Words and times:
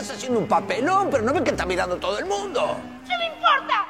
estás 0.00 0.16
haciendo 0.16 0.40
un 0.40 0.48
papelón, 0.48 1.08
pero 1.08 1.22
no 1.22 1.32
ves 1.32 1.42
que 1.42 1.50
está 1.50 1.64
mirando 1.64 1.96
todo 1.96 2.18
el 2.18 2.26
mundo. 2.26 2.80
¡No 3.08 3.18
me 3.18 3.26
importa! 3.26 3.86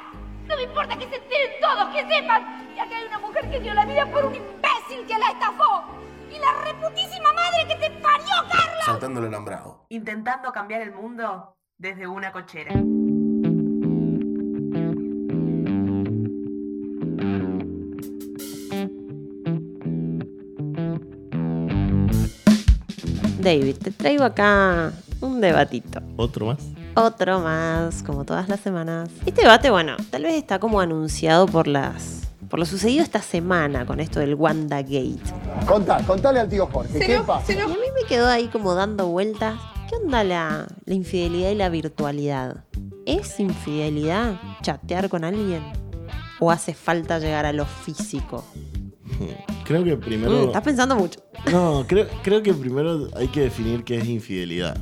No 0.47 0.55
me 0.55 0.61
importa 0.61 0.95
que 0.95 1.07
se 1.09 1.15
enteren 1.15 1.51
todos, 1.59 1.95
que 1.95 2.01
sepan 2.01 2.73
que 2.75 2.81
acá 2.81 2.95
hay 2.95 3.05
una 3.05 3.19
mujer 3.19 3.49
que 3.49 3.59
dio 3.59 3.73
la 3.73 3.85
vida 3.85 4.05
por 4.11 4.25
un 4.25 4.35
imbécil 4.35 5.07
que 5.07 5.17
la 5.17 5.29
estafó. 5.29 5.85
Y 6.29 6.37
la 6.37 6.53
reputísima 6.63 7.33
madre 7.33 7.67
que 7.67 7.75
te 7.75 7.89
parió, 8.01 8.35
Carla. 8.51 8.85
Saltándole 8.85 9.29
nombrado. 9.29 9.87
Intentando 9.89 10.51
cambiar 10.51 10.81
el 10.81 10.91
mundo 10.91 11.57
desde 11.77 12.05
una 12.05 12.31
cochera. 12.31 12.73
David, 23.39 23.77
te 23.77 23.91
traigo 23.91 24.23
acá 24.23 24.91
un 25.21 25.41
debatito. 25.41 26.01
¿Otro 26.17 26.47
más? 26.47 26.59
Otro 26.95 27.39
más, 27.39 28.03
como 28.03 28.25
todas 28.25 28.47
las 28.47 28.59
semanas. 28.59 29.09
Este 29.25 29.41
debate, 29.41 29.69
bueno, 29.69 29.95
tal 30.09 30.23
vez 30.23 30.35
está 30.35 30.59
como 30.59 30.79
anunciado 30.79 31.45
por 31.45 31.67
las. 31.67 32.21
por 32.49 32.59
lo 32.59 32.65
sucedido 32.65 33.03
esta 33.03 33.21
semana 33.21 33.85
con 33.85 33.99
esto 33.99 34.19
del 34.19 34.35
WandaGate. 34.35 35.19
Contá, 35.67 35.97
contale 36.05 36.39
al 36.39 36.49
tío 36.49 36.67
Jorge, 36.67 36.99
¿qué 36.99 37.19
pasa? 37.25 37.51
Y 37.53 37.59
a 37.59 37.67
mí 37.67 37.73
me 37.73 38.07
quedó 38.07 38.27
ahí 38.27 38.47
como 38.47 38.75
dando 38.75 39.07
vueltas. 39.07 39.55
¿Qué 39.89 39.95
onda 39.97 40.23
la, 40.23 40.67
la 40.85 40.93
infidelidad 40.93 41.51
y 41.51 41.55
la 41.55 41.69
virtualidad? 41.69 42.63
¿Es 43.05 43.39
infidelidad 43.39 44.39
chatear 44.61 45.09
con 45.09 45.23
alguien? 45.23 45.61
¿O 46.39 46.49
hace 46.51 46.73
falta 46.73 47.19
llegar 47.19 47.45
a 47.45 47.53
lo 47.53 47.65
físico? 47.65 48.43
Creo 49.65 49.83
que 49.83 49.95
primero. 49.97 50.31
Mm, 50.31 50.43
estás 50.45 50.63
pensando 50.63 50.95
mucho. 50.95 51.19
No, 51.51 51.85
creo, 51.87 52.07
creo 52.23 52.41
que 52.43 52.53
primero 52.53 53.07
hay 53.15 53.27
que 53.27 53.41
definir 53.41 53.83
qué 53.83 53.97
es 53.97 54.07
infidelidad. 54.07 54.77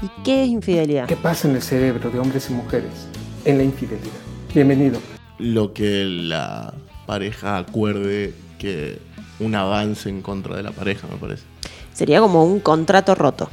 ¿Y 0.00 0.08
qué 0.22 0.44
es 0.44 0.48
infidelidad? 0.48 1.06
¿Qué 1.06 1.16
pasa 1.16 1.48
en 1.48 1.56
el 1.56 1.62
cerebro 1.62 2.08
de 2.10 2.20
hombres 2.20 2.48
y 2.50 2.52
mujeres 2.52 3.08
en 3.44 3.58
la 3.58 3.64
infidelidad? 3.64 4.12
Bienvenido. 4.54 5.00
Lo 5.38 5.72
que 5.72 6.04
la 6.04 6.72
pareja 7.06 7.58
acuerde 7.58 8.32
que 8.60 9.00
un 9.40 9.56
avance 9.56 10.08
en 10.08 10.22
contra 10.22 10.56
de 10.56 10.62
la 10.62 10.70
pareja, 10.70 11.08
me 11.08 11.16
parece. 11.16 11.42
Sería 11.92 12.20
como 12.20 12.44
un 12.44 12.60
contrato 12.60 13.16
roto. 13.16 13.50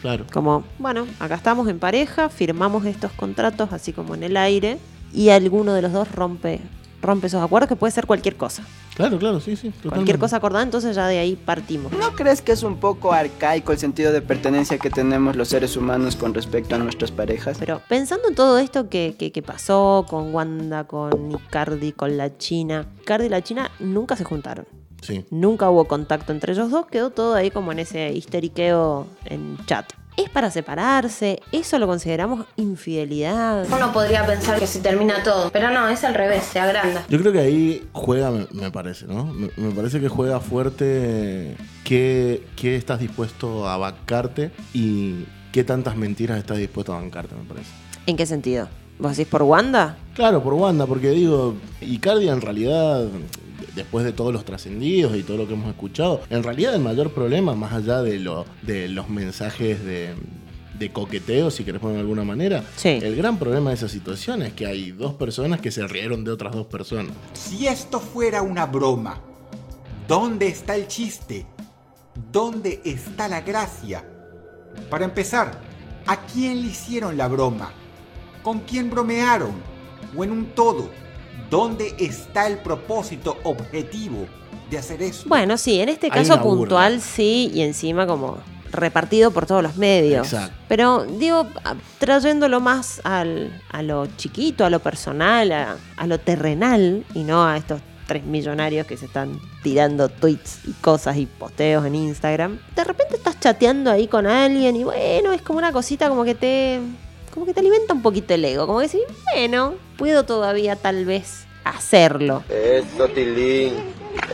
Claro. 0.00 0.24
Como, 0.32 0.62
bueno, 0.78 1.08
acá 1.18 1.34
estamos 1.34 1.66
en 1.68 1.80
pareja, 1.80 2.28
firmamos 2.28 2.84
estos 2.86 3.10
contratos 3.12 3.72
así 3.72 3.92
como 3.92 4.14
en 4.14 4.22
el 4.22 4.36
aire 4.36 4.78
y 5.12 5.30
alguno 5.30 5.74
de 5.74 5.82
los 5.82 5.92
dos 5.92 6.12
rompe, 6.12 6.60
rompe 7.02 7.26
esos 7.26 7.42
acuerdos 7.42 7.68
que 7.68 7.76
puede 7.76 7.90
ser 7.90 8.06
cualquier 8.06 8.36
cosa. 8.36 8.62
Claro, 8.98 9.16
claro, 9.18 9.38
sí, 9.40 9.56
sí. 9.56 9.72
Cualquier 9.88 10.18
cosa 10.18 10.36
acordada, 10.38 10.62
entonces 10.64 10.94
ya 10.96 11.06
de 11.06 11.18
ahí 11.18 11.36
partimos. 11.36 11.90
¿No 11.92 12.12
crees 12.16 12.42
que 12.42 12.52
es 12.52 12.62
un 12.64 12.76
poco 12.78 13.12
arcaico 13.12 13.72
el 13.72 13.78
sentido 13.78 14.12
de 14.12 14.20
pertenencia 14.20 14.76
que 14.76 14.90
tenemos 14.90 15.36
los 15.36 15.48
seres 15.48 15.76
humanos 15.76 16.16
con 16.16 16.34
respecto 16.34 16.74
a 16.74 16.78
nuestras 16.78 17.12
parejas? 17.12 17.56
Pero 17.60 17.80
pensando 17.88 18.28
en 18.28 18.34
todo 18.34 18.58
esto 18.58 18.88
que, 18.90 19.14
que- 19.16 19.30
que 19.32 19.40
pasó 19.40 20.04
con 20.10 20.34
Wanda, 20.34 20.84
con 20.88 21.30
Icardi, 21.30 21.92
con 21.92 22.16
la 22.16 22.36
China, 22.38 22.86
Icardi 23.02 23.26
y 23.26 23.28
la 23.30 23.40
China 23.42 23.70
nunca 23.78 24.16
se 24.16 24.24
juntaron. 24.24 24.66
Sí. 25.00 25.24
Nunca 25.30 25.70
hubo 25.70 25.84
contacto 25.84 26.32
entre 26.32 26.52
ellos 26.54 26.70
dos, 26.72 26.86
quedó 26.88 27.10
todo 27.10 27.34
ahí 27.34 27.52
como 27.52 27.70
en 27.70 27.78
ese 27.78 28.12
histeriqueo 28.12 29.06
en 29.26 29.56
chat. 29.66 29.86
¿Es 30.18 30.28
para 30.28 30.50
separarse? 30.50 31.38
¿Eso 31.52 31.78
lo 31.78 31.86
consideramos 31.86 32.44
infidelidad? 32.56 33.64
Uno 33.72 33.92
podría 33.92 34.26
pensar 34.26 34.58
que 34.58 34.66
se 34.66 34.80
termina 34.80 35.22
todo, 35.22 35.48
pero 35.52 35.70
no, 35.70 35.88
es 35.88 36.02
al 36.02 36.14
revés, 36.14 36.42
se 36.42 36.58
agranda. 36.58 37.04
Yo 37.08 37.20
creo 37.20 37.32
que 37.32 37.38
ahí 37.38 37.88
juega, 37.92 38.32
me, 38.32 38.48
me 38.50 38.72
parece, 38.72 39.06
¿no? 39.06 39.26
Me, 39.26 39.48
me 39.56 39.70
parece 39.70 40.00
que 40.00 40.08
juega 40.08 40.40
fuerte 40.40 41.56
qué, 41.84 42.44
qué 42.56 42.74
estás 42.74 42.98
dispuesto 42.98 43.68
a 43.68 43.76
bancarte 43.76 44.50
y 44.74 45.24
qué 45.52 45.62
tantas 45.62 45.96
mentiras 45.96 46.36
estás 46.38 46.58
dispuesto 46.58 46.92
a 46.92 46.96
bancarte, 46.96 47.36
me 47.36 47.44
parece. 47.44 47.70
¿En 48.06 48.16
qué 48.16 48.26
sentido? 48.26 48.68
¿Vos 48.98 49.16
decís 49.16 49.30
por 49.30 49.44
Wanda? 49.44 49.98
Claro, 50.14 50.42
por 50.42 50.54
Wanda, 50.54 50.86
porque 50.86 51.10
digo, 51.10 51.54
Icardi 51.80 52.28
en 52.28 52.40
realidad, 52.40 53.06
después 53.78 54.04
de 54.04 54.12
todos 54.12 54.32
los 54.32 54.44
trascendidos 54.44 55.16
y 55.16 55.22
todo 55.22 55.38
lo 55.38 55.46
que 55.48 55.54
hemos 55.54 55.68
escuchado, 55.70 56.20
en 56.30 56.42
realidad 56.42 56.74
el 56.74 56.82
mayor 56.82 57.12
problema, 57.12 57.54
más 57.54 57.72
allá 57.72 58.02
de, 58.02 58.18
lo, 58.18 58.44
de 58.62 58.88
los 58.88 59.08
mensajes 59.08 59.82
de, 59.84 60.14
de 60.78 60.92
coqueteo, 60.92 61.50
si 61.50 61.64
querés 61.64 61.80
ponerlo 61.80 61.96
de 61.98 62.02
alguna 62.02 62.24
manera, 62.24 62.62
Sí. 62.76 62.90
el 63.02 63.16
gran 63.16 63.38
problema 63.38 63.70
de 63.70 63.76
esa 63.76 63.88
situación 63.88 64.42
es 64.42 64.52
que 64.52 64.66
hay 64.66 64.90
dos 64.92 65.14
personas 65.14 65.60
que 65.60 65.70
se 65.70 65.86
rieron 65.86 66.22
de 66.24 66.30
otras 66.32 66.52
dos 66.54 66.66
personas. 66.66 67.12
Si 67.32 67.66
esto 67.66 67.98
fuera 68.00 68.42
una 68.42 68.66
broma, 68.66 69.20
¿dónde 70.06 70.46
está 70.48 70.76
el 70.76 70.86
chiste? 70.86 71.46
¿Dónde 72.32 72.80
está 72.84 73.28
la 73.28 73.40
gracia? 73.40 74.04
Para 74.90 75.04
empezar, 75.04 75.60
¿a 76.06 76.16
quién 76.26 76.62
le 76.62 76.68
hicieron 76.68 77.16
la 77.16 77.28
broma? 77.28 77.72
¿Con 78.42 78.60
quién 78.60 78.90
bromearon? 78.90 79.52
¿O 80.16 80.24
en 80.24 80.32
un 80.32 80.46
todo? 80.46 80.88
¿Dónde 81.50 81.94
está 81.98 82.46
el 82.46 82.58
propósito 82.58 83.36
objetivo 83.44 84.26
de 84.70 84.78
hacer 84.78 85.02
eso? 85.02 85.28
Bueno, 85.28 85.56
sí, 85.56 85.80
en 85.80 85.88
este 85.88 86.10
caso 86.10 86.36
burla. 86.38 86.42
puntual 86.42 87.00
sí, 87.00 87.50
y 87.54 87.62
encima 87.62 88.06
como 88.06 88.38
repartido 88.70 89.30
por 89.30 89.46
todos 89.46 89.62
los 89.62 89.76
medios. 89.76 90.30
Exacto. 90.32 90.54
Pero 90.68 91.04
digo, 91.04 91.46
a- 91.64 91.74
trayéndolo 91.98 92.60
más 92.60 93.00
al, 93.04 93.62
a 93.70 93.82
lo 93.82 94.06
chiquito, 94.18 94.64
a 94.66 94.70
lo 94.70 94.80
personal, 94.80 95.50
a, 95.52 95.76
a 95.96 96.06
lo 96.06 96.18
terrenal, 96.20 97.04
y 97.14 97.24
no 97.24 97.46
a 97.46 97.56
estos 97.56 97.80
tres 98.06 98.24
millonarios 98.24 98.86
que 98.86 98.96
se 98.96 99.06
están 99.06 99.38
tirando 99.62 100.08
tweets 100.08 100.60
y 100.66 100.72
cosas 100.80 101.16
y 101.18 101.26
posteos 101.26 101.84
en 101.86 101.94
Instagram. 101.94 102.58
De 102.74 102.84
repente 102.84 103.16
estás 103.16 103.38
chateando 103.40 103.90
ahí 103.90 104.06
con 104.06 104.26
alguien 104.26 104.76
y 104.76 104.84
bueno, 104.84 105.32
es 105.32 105.42
como 105.42 105.58
una 105.58 105.72
cosita 105.72 106.08
como 106.08 106.24
que 106.24 106.34
te... 106.34 106.80
Como 107.38 107.46
que 107.46 107.54
te 107.54 107.60
alimenta 107.60 107.94
un 107.94 108.02
poquito 108.02 108.34
el 108.34 108.44
ego, 108.44 108.66
como 108.66 108.80
que 108.80 108.86
decís, 108.88 109.02
bueno, 109.32 109.74
puedo 109.96 110.24
todavía 110.24 110.74
tal 110.74 111.04
vez 111.04 111.46
hacerlo. 111.62 112.42
Eso, 112.48 113.06
Tilín. 113.14 113.74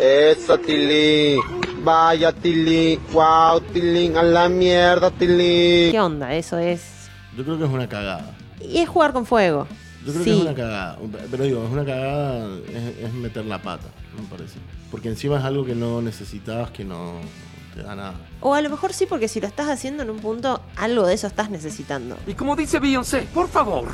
Eso, 0.01 0.57
Tilín. 0.57 1.39
Vaya, 1.85 2.33
Tilín. 2.33 2.99
Wow, 3.13 3.61
Tilín. 3.75 4.17
A 4.17 4.23
la 4.23 4.49
mierda, 4.49 5.11
Tilín. 5.11 5.93
¿Qué 5.93 6.01
onda? 6.01 6.35
Eso 6.35 6.57
es... 6.57 7.11
Yo 7.37 7.45
creo 7.45 7.59
que 7.59 7.65
es 7.65 7.71
una 7.71 7.87
cagada. 7.87 8.35
Y 8.63 8.79
es 8.79 8.89
jugar 8.89 9.13
con 9.13 9.27
fuego. 9.27 9.67
Yo 10.07 10.13
creo 10.15 10.25
Sí. 10.25 10.31
que 10.31 10.37
es 10.39 10.43
una 10.43 10.55
cagada. 10.55 10.99
Pero 11.31 11.45
digo, 11.45 11.63
es 11.63 11.71
una 11.73 11.85
cagada, 11.85 12.49
es, 12.73 13.05
es 13.05 13.13
meter 13.13 13.45
la 13.45 13.61
pata, 13.61 13.89
me 14.17 14.27
parece. 14.35 14.57
Porque 14.91 15.09
encima 15.11 15.37
es 15.37 15.45
algo 15.45 15.67
que 15.67 15.75
no 15.75 16.01
necesitabas, 16.01 16.71
que 16.71 16.85
no 16.87 17.21
te 17.75 17.83
da 17.83 17.95
nada. 17.95 18.15
O 18.41 18.55
a 18.55 18.63
lo 18.63 18.71
mejor 18.71 18.93
sí, 18.93 19.07
porque 19.07 19.29
si 19.29 19.41
lo 19.41 19.47
estás 19.47 19.69
haciendo 19.69 20.03
en 20.03 20.11
un 20.11 20.19
punto, 20.19 20.61
algo 20.77 21.07
de 21.07 21.15
eso 21.15 21.27
estás 21.27 21.51
necesitando. 21.51 22.17
Y 22.27 22.35
como 22.35 22.57
dice 22.57 22.79
Beyoncé, 22.79 23.23
por 23.35 23.49
favor, 23.49 23.87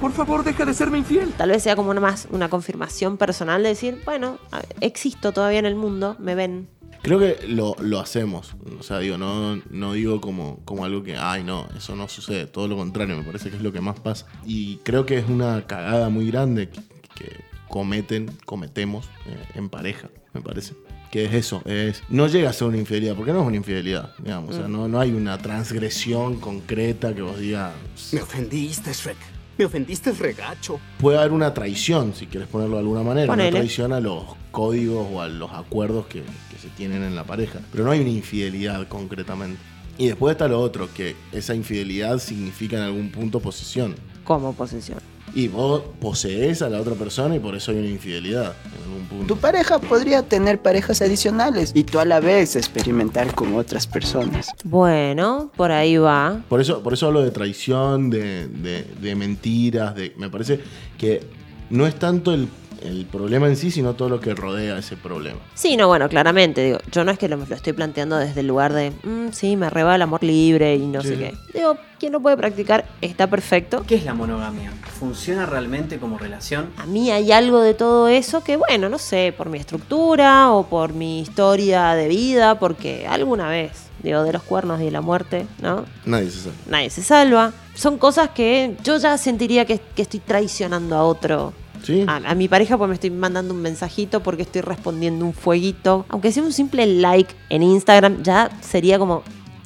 por 0.00 0.12
favor 0.12 0.44
deja 0.44 0.64
de 0.64 0.74
serme 0.74 0.98
infiel. 0.98 1.32
Tal 1.32 1.50
vez 1.50 1.62
sea 1.62 1.76
como 1.76 1.90
una 1.90 2.00
más 2.00 2.28
una 2.30 2.48
confirmación 2.48 3.16
personal 3.16 3.62
de 3.62 3.70
decir, 3.70 4.02
bueno, 4.04 4.38
existo 4.80 5.32
todavía 5.32 5.58
en 5.58 5.66
el 5.66 5.76
mundo, 5.76 6.16
me 6.18 6.34
ven. 6.34 6.68
Creo 7.02 7.18
que 7.18 7.38
lo, 7.48 7.74
lo 7.80 7.98
hacemos. 7.98 8.54
O 8.78 8.82
sea, 8.82 8.98
digo, 8.98 9.18
no, 9.18 9.56
no 9.70 9.92
digo 9.92 10.20
como, 10.20 10.60
como 10.64 10.84
algo 10.84 11.02
que, 11.02 11.16
ay, 11.16 11.42
no, 11.42 11.66
eso 11.76 11.96
no 11.96 12.08
sucede. 12.08 12.46
Todo 12.46 12.68
lo 12.68 12.76
contrario, 12.76 13.16
me 13.16 13.24
parece 13.24 13.50
que 13.50 13.56
es 13.56 13.62
lo 13.62 13.72
que 13.72 13.80
más 13.80 13.98
pasa. 13.98 14.26
Y 14.44 14.76
creo 14.78 15.04
que 15.04 15.18
es 15.18 15.28
una 15.28 15.66
cagada 15.66 16.10
muy 16.10 16.30
grande 16.30 16.68
que, 16.68 16.80
que 17.14 17.44
cometen, 17.68 18.30
cometemos 18.44 19.06
eh, 19.26 19.44
en 19.54 19.68
pareja, 19.68 20.10
me 20.32 20.42
parece. 20.42 20.74
Que 21.12 21.26
es 21.26 21.34
eso, 21.34 21.62
es 21.66 22.02
no 22.08 22.26
llega 22.26 22.50
a 22.50 22.52
ser 22.54 22.66
una 22.68 22.78
infidelidad, 22.78 23.14
porque 23.14 23.32
no 23.32 23.42
es 23.42 23.46
una 23.46 23.56
infidelidad, 23.58 24.12
digamos. 24.18 24.50
O 24.54 24.58
sea, 24.58 24.66
Mm. 24.66 24.72
no, 24.72 24.88
no 24.88 24.98
hay 24.98 25.12
una 25.12 25.38
transgresión 25.38 26.40
concreta 26.40 27.14
que 27.14 27.22
vos 27.22 27.38
digas, 27.38 27.72
Me 28.12 28.22
ofendiste, 28.22 28.92
Shrek. 28.92 29.18
Me 29.58 29.66
ofendiste, 29.66 30.10
regacho. 30.12 30.80
puede 30.98 31.18
haber 31.18 31.32
una 31.32 31.52
traición, 31.52 32.14
si 32.14 32.26
quieres 32.26 32.48
ponerlo 32.48 32.76
de 32.76 32.80
alguna 32.80 33.02
manera, 33.02 33.26
Ponele. 33.26 33.50
una 33.50 33.58
traición 33.58 33.92
a 33.92 34.00
los 34.00 34.24
códigos 34.50 35.06
o 35.12 35.20
a 35.20 35.28
los 35.28 35.52
acuerdos 35.52 36.06
que, 36.06 36.22
que 36.22 36.58
se 36.58 36.68
tienen 36.68 37.02
en 37.02 37.14
la 37.14 37.24
pareja. 37.24 37.60
Pero 37.70 37.84
no 37.84 37.90
hay 37.90 38.00
una 38.00 38.08
infidelidad 38.10 38.88
concretamente. 38.88 39.60
Y 39.98 40.06
después 40.06 40.32
está 40.32 40.48
lo 40.48 40.58
otro, 40.58 40.88
que 40.94 41.14
esa 41.32 41.54
infidelidad 41.54 42.18
significa 42.18 42.78
en 42.78 42.84
algún 42.84 43.10
punto 43.10 43.38
posesión. 43.40 43.94
Como 44.24 44.54
posesión. 44.54 44.98
Y 45.34 45.48
vos 45.48 45.82
posees 46.00 46.60
a 46.60 46.68
la 46.68 46.78
otra 46.80 46.94
persona 46.94 47.34
y 47.34 47.38
por 47.38 47.54
eso 47.54 47.70
hay 47.70 47.78
una 47.78 47.88
infidelidad 47.88 48.54
en 48.76 48.82
algún 48.82 49.06
punto. 49.06 49.34
Tu 49.34 49.40
pareja 49.40 49.78
podría 49.78 50.22
tener 50.22 50.60
parejas 50.60 51.00
adicionales 51.00 51.72
y 51.74 51.84
tú 51.84 51.98
a 52.00 52.04
la 52.04 52.20
vez 52.20 52.54
experimentar 52.54 53.34
con 53.34 53.54
otras 53.54 53.86
personas. 53.86 54.48
Bueno, 54.64 55.50
por 55.56 55.72
ahí 55.72 55.96
va. 55.96 56.42
Por 56.50 56.60
eso, 56.60 56.82
por 56.82 56.92
eso 56.92 57.06
hablo 57.06 57.22
de 57.22 57.30
traición, 57.30 58.10
de, 58.10 58.46
de- 58.48 58.84
de 59.00 59.14
mentiras, 59.14 59.94
de. 59.94 60.12
Me 60.18 60.28
parece 60.28 60.60
que 60.98 61.22
no 61.70 61.86
es 61.86 61.94
tanto 61.98 62.34
el, 62.34 62.48
el 62.84 63.06
problema 63.06 63.46
en 63.48 63.56
sí, 63.56 63.70
sino 63.70 63.94
todo 63.94 64.08
lo 64.08 64.20
que 64.20 64.34
rodea 64.34 64.78
ese 64.78 64.96
problema. 64.96 65.38
Sí, 65.54 65.76
no, 65.76 65.86
bueno, 65.88 66.08
claramente, 66.08 66.62
digo, 66.64 66.78
yo 66.90 67.04
no 67.04 67.10
es 67.12 67.18
que 67.18 67.28
lo, 67.28 67.36
lo 67.36 67.54
estoy 67.54 67.72
planteando 67.72 68.16
desde 68.16 68.40
el 68.40 68.46
lugar 68.46 68.72
de, 68.72 68.90
"Mm, 69.02 69.32
sí, 69.32 69.56
me 69.56 69.66
arreba 69.66 69.94
el 69.94 70.02
amor 70.02 70.22
libre 70.22 70.74
y 70.76 70.86
no 70.86 71.02
Sí. 71.02 71.08
sé 71.08 71.18
qué. 71.18 71.34
Digo, 71.54 71.76
quien 71.98 72.12
lo 72.12 72.20
puede 72.20 72.36
practicar 72.36 72.84
está 73.00 73.28
perfecto. 73.28 73.84
¿Qué 73.86 73.94
es 73.94 74.04
la 74.04 74.14
monogamia? 74.14 74.72
¿Funciona 74.98 75.46
realmente 75.46 75.98
como 75.98 76.18
relación? 76.18 76.70
A 76.76 76.86
mí 76.86 77.10
hay 77.10 77.30
algo 77.32 77.60
de 77.60 77.74
todo 77.74 78.08
eso 78.08 78.42
que, 78.42 78.56
bueno, 78.56 78.88
no 78.88 78.98
sé, 78.98 79.32
por 79.36 79.48
mi 79.48 79.58
estructura 79.58 80.50
o 80.52 80.66
por 80.66 80.92
mi 80.92 81.20
historia 81.20 81.94
de 81.94 82.08
vida, 82.08 82.58
porque 82.58 83.06
alguna 83.06 83.48
vez 83.48 83.70
digo, 84.02 84.24
de 84.24 84.32
los 84.32 84.42
cuernos 84.42 84.80
y 84.80 84.86
de 84.86 84.90
la 84.90 85.00
muerte, 85.00 85.46
¿no? 85.60 85.84
Nadie 86.04 86.28
se 86.30 86.40
sabe. 86.40 86.54
Nadie 86.66 86.90
se 86.90 87.02
salva. 87.04 87.52
Son 87.76 87.98
cosas 87.98 88.30
que 88.30 88.76
yo 88.82 88.96
ya 88.98 89.16
sentiría 89.16 89.64
que, 89.64 89.78
que 89.94 90.02
estoy 90.02 90.18
traicionando 90.18 90.96
a 90.96 91.04
otro. 91.04 91.52
Sí. 91.82 92.04
A, 92.06 92.16
a 92.16 92.34
mi 92.34 92.48
pareja 92.48 92.76
pues 92.78 92.88
me 92.88 92.94
estoy 92.94 93.10
mandando 93.10 93.54
un 93.54 93.62
mensajito 93.62 94.22
porque 94.22 94.42
estoy 94.42 94.60
respondiendo 94.60 95.24
un 95.24 95.34
fueguito. 95.34 96.06
Aunque 96.08 96.32
sea 96.32 96.42
un 96.42 96.52
simple 96.52 96.86
like 96.86 97.34
en 97.48 97.62
Instagram, 97.62 98.22
ya 98.22 98.50
sería 98.60 98.98
como, 98.98 99.22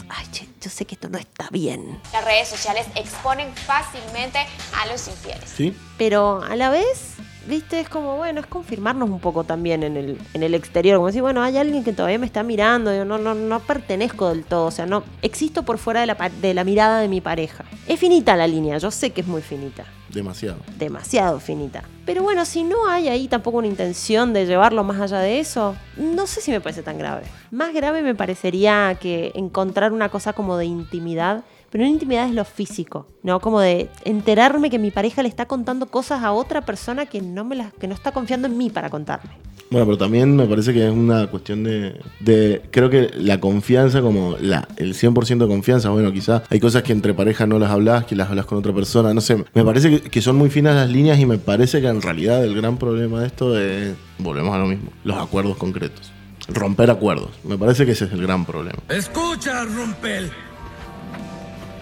ay, 0.08 0.26
che, 0.32 0.46
yo 0.60 0.70
sé 0.70 0.84
que 0.84 0.94
esto 0.94 1.08
no 1.08 1.18
está 1.18 1.48
bien. 1.50 2.00
Las 2.12 2.24
redes 2.24 2.48
sociales 2.48 2.86
exponen 2.94 3.48
fácilmente 3.54 4.38
a 4.80 4.86
los 4.86 5.06
infieles. 5.08 5.50
¿Sí? 5.54 5.76
Pero 5.98 6.42
a 6.42 6.56
la 6.56 6.70
vez, 6.70 7.15
viste, 7.46 7.80
es 7.80 7.88
como, 7.88 8.16
bueno, 8.16 8.40
es 8.40 8.46
confirmarnos 8.46 9.08
un 9.08 9.20
poco 9.20 9.44
también 9.44 9.82
en 9.82 9.96
el, 9.96 10.18
en 10.34 10.42
el 10.42 10.54
exterior. 10.54 10.96
Como 10.96 11.06
decir, 11.06 11.22
bueno, 11.22 11.42
hay 11.42 11.56
alguien 11.56 11.84
que 11.84 11.92
todavía 11.92 12.18
me 12.18 12.26
está 12.26 12.42
mirando, 12.42 12.94
yo 12.94 13.04
no, 13.04 13.18
no, 13.18 13.34
no 13.34 13.60
pertenezco 13.60 14.28
del 14.28 14.44
todo, 14.44 14.66
o 14.66 14.70
sea, 14.70 14.86
no 14.86 15.04
existo 15.22 15.62
por 15.62 15.78
fuera 15.78 16.00
de 16.00 16.06
la, 16.06 16.30
de 16.40 16.54
la 16.54 16.64
mirada 16.64 17.00
de 17.00 17.08
mi 17.08 17.20
pareja. 17.20 17.64
Es 17.86 17.98
finita 18.00 18.36
la 18.36 18.46
línea, 18.46 18.78
yo 18.78 18.90
sé 18.90 19.10
que 19.10 19.20
es 19.20 19.26
muy 19.26 19.42
finita. 19.42 19.84
Demasiado. 20.08 20.58
Demasiado 20.78 21.40
finita. 21.40 21.82
Pero 22.04 22.22
bueno, 22.22 22.44
si 22.44 22.62
no 22.62 22.88
hay 22.88 23.08
ahí 23.08 23.28
tampoco 23.28 23.58
una 23.58 23.66
intención 23.66 24.32
de 24.32 24.46
llevarlo 24.46 24.84
más 24.84 25.00
allá 25.00 25.18
de 25.18 25.40
eso, 25.40 25.76
no 25.96 26.26
sé 26.26 26.40
si 26.40 26.50
me 26.52 26.60
parece 26.60 26.82
tan 26.82 26.98
grave. 26.98 27.24
Más 27.50 27.74
grave 27.74 28.02
me 28.02 28.14
parecería 28.14 28.96
que 29.00 29.32
encontrar 29.34 29.92
una 29.92 30.08
cosa 30.08 30.32
como 30.32 30.56
de 30.56 30.66
intimidad, 30.66 31.44
pero 31.70 31.84
no 31.84 31.90
intimidad 31.90 32.28
es 32.28 32.34
lo 32.34 32.44
físico, 32.44 33.06
¿no? 33.22 33.40
Como 33.40 33.60
de 33.60 33.88
enterarme 34.04 34.70
que 34.70 34.78
mi 34.78 34.90
pareja 34.90 35.22
le 35.22 35.28
está 35.28 35.46
contando 35.46 35.86
cosas 35.86 36.22
a 36.22 36.32
otra 36.32 36.62
persona 36.62 37.06
que 37.06 37.20
no, 37.20 37.44
me 37.44 37.56
las, 37.56 37.72
que 37.74 37.88
no 37.88 37.94
está 37.94 38.12
confiando 38.12 38.48
en 38.48 38.56
mí 38.56 38.70
para 38.70 38.90
contarme. 38.90 39.30
Bueno, 39.70 39.84
pero 39.86 39.98
también 39.98 40.36
me 40.36 40.46
parece 40.46 40.72
que 40.72 40.86
es 40.86 40.92
una 40.92 41.26
cuestión 41.26 41.64
de, 41.64 42.00
de 42.20 42.62
creo 42.70 42.88
que 42.88 43.10
la 43.16 43.40
confianza, 43.40 44.00
como 44.00 44.36
la, 44.40 44.68
el 44.76 44.94
100% 44.94 45.38
de 45.38 45.46
confianza, 45.48 45.90
bueno, 45.90 46.12
quizás 46.12 46.42
hay 46.50 46.60
cosas 46.60 46.84
que 46.84 46.92
entre 46.92 47.14
pareja 47.14 47.46
no 47.46 47.58
las 47.58 47.70
hablas, 47.70 48.04
que 48.04 48.14
las 48.14 48.28
hablas 48.28 48.46
con 48.46 48.58
otra 48.58 48.72
persona, 48.72 49.12
no 49.12 49.20
sé, 49.20 49.44
me 49.54 49.64
parece 49.64 49.90
que, 49.90 50.08
que 50.08 50.22
son 50.22 50.36
muy 50.36 50.50
finas 50.50 50.76
las 50.76 50.88
líneas 50.88 51.18
y 51.18 51.26
me 51.26 51.38
parece 51.38 51.80
que 51.80 51.88
en 51.88 52.00
realidad 52.00 52.44
el 52.44 52.54
gran 52.54 52.76
problema 52.76 53.20
de 53.20 53.26
esto 53.26 53.58
es, 53.58 53.94
volvemos 54.18 54.54
a 54.54 54.58
lo 54.58 54.66
mismo, 54.66 54.90
los 55.02 55.16
acuerdos 55.16 55.56
concretos. 55.56 56.12
Romper 56.48 56.90
acuerdos. 56.90 57.30
Me 57.42 57.58
parece 57.58 57.84
que 57.84 57.92
ese 57.92 58.04
es 58.04 58.12
el 58.12 58.22
gran 58.22 58.44
problema. 58.44 58.78
Escucha, 58.88 59.64
Rompel. 59.64 60.30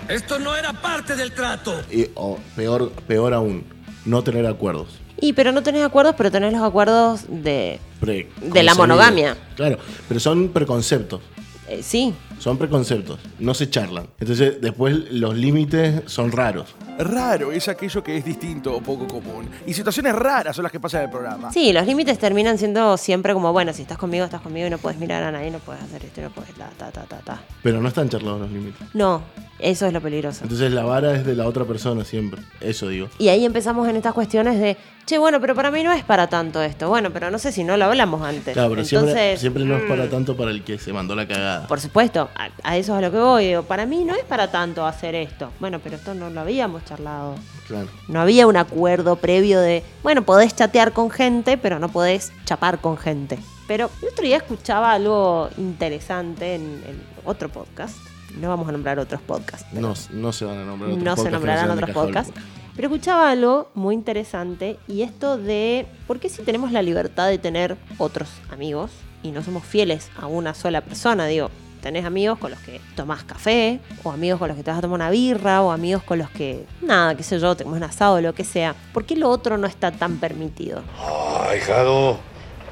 Esto 0.09 0.39
no 0.39 0.56
era 0.56 0.73
parte 0.73 1.17
del 1.17 1.33
trato. 1.33 1.81
Y, 1.91 2.09
o 2.15 2.39
peor, 2.56 2.91
peor 3.06 3.35
aún, 3.35 3.65
no 4.05 4.23
tener 4.23 4.47
acuerdos. 4.47 5.01
Y 5.21 5.33
pero 5.33 5.53
no 5.53 5.62
tenés 5.62 5.85
acuerdos, 5.85 6.15
pero 6.17 6.31
tenés 6.31 6.53
los 6.53 6.62
acuerdos 6.62 7.23
de... 7.29 7.81
De 8.01 8.62
la 8.62 8.75
monogamia. 8.75 9.37
Claro, 9.56 9.79
pero 10.09 10.21
son 10.21 10.49
preconceptos. 10.49 11.23
Eh, 11.69 11.82
sí, 11.82 12.14
Son 12.38 12.58
preconceptos, 12.58 13.19
no 13.38 13.55
se 13.55 13.70
charlan. 13.70 14.06
Entonces, 14.20 14.61
después 14.61 15.11
los 15.11 15.37
límites 15.37 16.02
son 16.06 16.31
raros. 16.31 16.75
Raro 16.99 17.52
es 17.52 17.69
aquello 17.69 18.05
que 18.05 18.16
es 18.16 18.25
distinto 18.25 18.75
o 18.76 18.81
poco 18.81 19.08
común. 19.08 19.49
Y 19.66 19.72
situaciones 19.72 20.14
raras 20.14 20.55
son 20.55 20.62
las 20.62 20.70
que 20.70 20.78
pasan 20.78 21.02
en 21.02 21.06
el 21.06 21.11
programa. 21.11 21.52
Sí, 21.52 21.72
los 21.72 21.87
límites 21.87 22.19
terminan 22.19 22.58
siendo 22.58 22.96
siempre 22.96 23.32
como, 23.32 23.52
bueno, 23.52 23.72
si 23.72 23.82
estás 23.82 23.99
conmigo, 23.99 24.25
estás 24.25 24.43
conmigo 24.43 24.66
y 24.66 24.70
no 24.70 24.78
puedes 24.78 24.99
mirar 24.99 25.22
a 25.22 25.32
nadie, 25.32 25.50
no 25.50 25.58
puedes 25.58 25.82
hacer 25.82 26.05
esto, 26.05 26.20
no 26.20 26.31
puedes, 26.31 26.55
ta, 26.55 26.70
ta, 26.76 26.90
ta, 26.90 27.02
ta, 27.05 27.19
ta. 27.19 27.43
Pero 27.62 27.81
no 27.81 27.88
están 27.88 28.08
charlados 28.08 28.43
los 28.43 28.50
límites. 28.50 28.87
No, 28.93 29.22
eso 29.58 29.87
es 29.87 29.93
lo 29.93 30.00
peligroso. 30.00 30.40
Entonces 30.43 30.72
la 30.72 30.84
vara 30.84 31.14
es 31.14 31.25
de 31.25 31.34
la 31.34 31.46
otra 31.46 31.64
persona 31.64 32.05
siempre. 32.05 32.43
Eso 32.61 32.88
digo. 32.88 33.08
Y 33.19 33.28
ahí 33.28 33.44
empezamos 33.44 33.88
en 33.88 33.96
estas 33.96 34.12
cuestiones 34.12 34.61
de, 34.61 34.76
che, 35.06 35.19
bueno, 35.19 35.41
pero 35.41 35.55
para 35.55 35.71
mí 35.71 35.83
no 35.83 35.93
es 35.93 36.05
para 36.05 36.29
tanto 36.29 36.62
esto. 36.62 36.89
Bueno, 36.89 37.11
pero 37.11 37.31
no 37.31 37.39
sé 37.39 37.53
si 37.53 37.65
no 37.65 37.77
lo 37.77 37.85
hablamos 37.87 38.23
antes. 38.23 38.55
Claro, 38.55 38.71
pero 38.71 38.83
Entonces, 38.83 39.12
siempre, 39.12 39.37
siempre 39.39 39.65
no 39.65 39.77
es 39.77 39.83
para 39.83 40.05
mm, 40.05 40.11
tanto 40.11 40.37
para 40.37 40.51
el 40.51 40.62
que 40.65 40.79
se 40.79 40.93
mandó 40.93 41.15
la 41.15 41.27
cagada. 41.27 41.67
Por 41.67 41.81
supuesto, 41.81 42.31
a, 42.35 42.49
a 42.62 42.77
eso 42.77 42.93
es 42.93 42.99
a 42.99 43.01
lo 43.01 43.11
que 43.11 43.19
voy. 43.19 43.47
Digo, 43.47 43.62
para 43.62 43.87
mí 43.87 44.05
no 44.05 44.15
es 44.15 44.25
para 44.25 44.51
tanto 44.51 44.87
hacer 44.87 45.15
esto. 45.15 45.51
Bueno, 45.61 45.81
pero 45.83 45.97
esto 45.97 46.15
no 46.15 46.31
lo 46.31 46.41
habíamos 46.41 46.85
charlado. 46.85 47.35
Claro. 47.67 47.89
No 48.09 48.21
había 48.21 48.47
un 48.47 48.56
acuerdo 48.56 49.17
previo 49.17 49.61
de, 49.61 49.83
bueno, 50.03 50.23
podés 50.23 50.55
chatear 50.55 50.93
con 50.93 51.11
gente, 51.11 51.59
pero 51.59 51.79
no 51.79 51.89
podés 51.89 52.33
chapar 52.45 52.79
con 52.79 52.97
gente. 52.97 53.39
Pero 53.67 53.91
el 54.03 54.09
otro 54.09 54.25
día 54.25 54.37
escuchaba 54.37 54.93
algo 54.93 55.49
interesante 55.57 56.55
en, 56.55 56.62
en 56.87 57.03
otro 57.25 57.49
podcast. 57.49 57.97
No 58.39 58.49
vamos 58.49 58.69
a 58.69 58.73
nombrar 58.73 58.99
otros 58.99 59.21
podcasts. 59.23 59.67
No, 59.73 59.95
no 60.12 60.33
se 60.33 60.45
van 60.45 60.59
a 60.59 60.65
nombrar 60.65 60.91
otros 60.91 61.05
no 61.05 61.11
se 61.17 61.23
podcasts 61.23 61.33
nombrarán 61.33 61.71
otros 61.71 61.91
podcasts. 61.91 62.33
Pero 62.76 62.88
escuchaba 62.88 63.31
algo 63.31 63.71
muy 63.75 63.94
interesante 63.94 64.79
y 64.88 65.03
esto 65.03 65.38
de 65.38 65.87
por 66.06 66.19
qué 66.19 66.29
si 66.29 66.43
tenemos 66.43 66.73
la 66.73 66.82
libertad 66.82 67.29
de 67.29 67.38
tener 67.38 67.76
otros 67.99 68.29
amigos 68.50 68.91
y 69.23 69.31
no 69.31 69.43
somos 69.43 69.65
fieles 69.65 70.11
a 70.21 70.26
una 70.26 70.55
sola 70.55 70.81
persona, 70.81 71.26
digo, 71.26 71.50
tenés 71.85 72.05
amigos 72.05 72.38
con 72.38 72.50
los 72.50 72.59
que 72.61 72.81
tomás 72.97 73.25
café, 73.25 73.79
o 74.03 74.11
amigos 74.11 74.38
con 74.38 74.49
los 74.49 74.56
que 74.56 74.62
te 74.62 74.71
vas 74.71 74.79
a 74.79 74.81
tomar 74.81 74.97
una 74.97 75.11
birra, 75.11 75.62
o 75.62 75.71
amigos 75.71 76.03
con 76.03 76.19
los 76.19 76.31
que, 76.31 76.65
nada, 76.81 77.15
qué 77.15 77.23
sé 77.23 77.38
yo, 77.38 77.55
te 77.55 77.62
comes 77.65 77.76
un 77.76 77.85
asado, 77.85 78.21
lo 78.23 78.35
que 78.35 78.43
sea. 78.43 78.75
¿Por 78.93 79.05
qué 79.05 79.17
lo 79.17 79.29
otro 79.29 79.59
no 79.59 79.67
está 79.67 79.93
tan 79.93 80.17
permitido? 80.17 80.82
Ay, 80.99 81.61
Jado, 81.61 82.17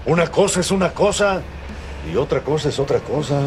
una 0.07 0.27
cosa 0.29 0.61
es 0.61 0.71
una 0.71 0.95
cosa 0.95 1.43
y 2.11 2.17
otra 2.17 2.41
cosa 2.41 2.71
es 2.71 2.79
otra 2.79 3.01
cosa. 3.01 3.39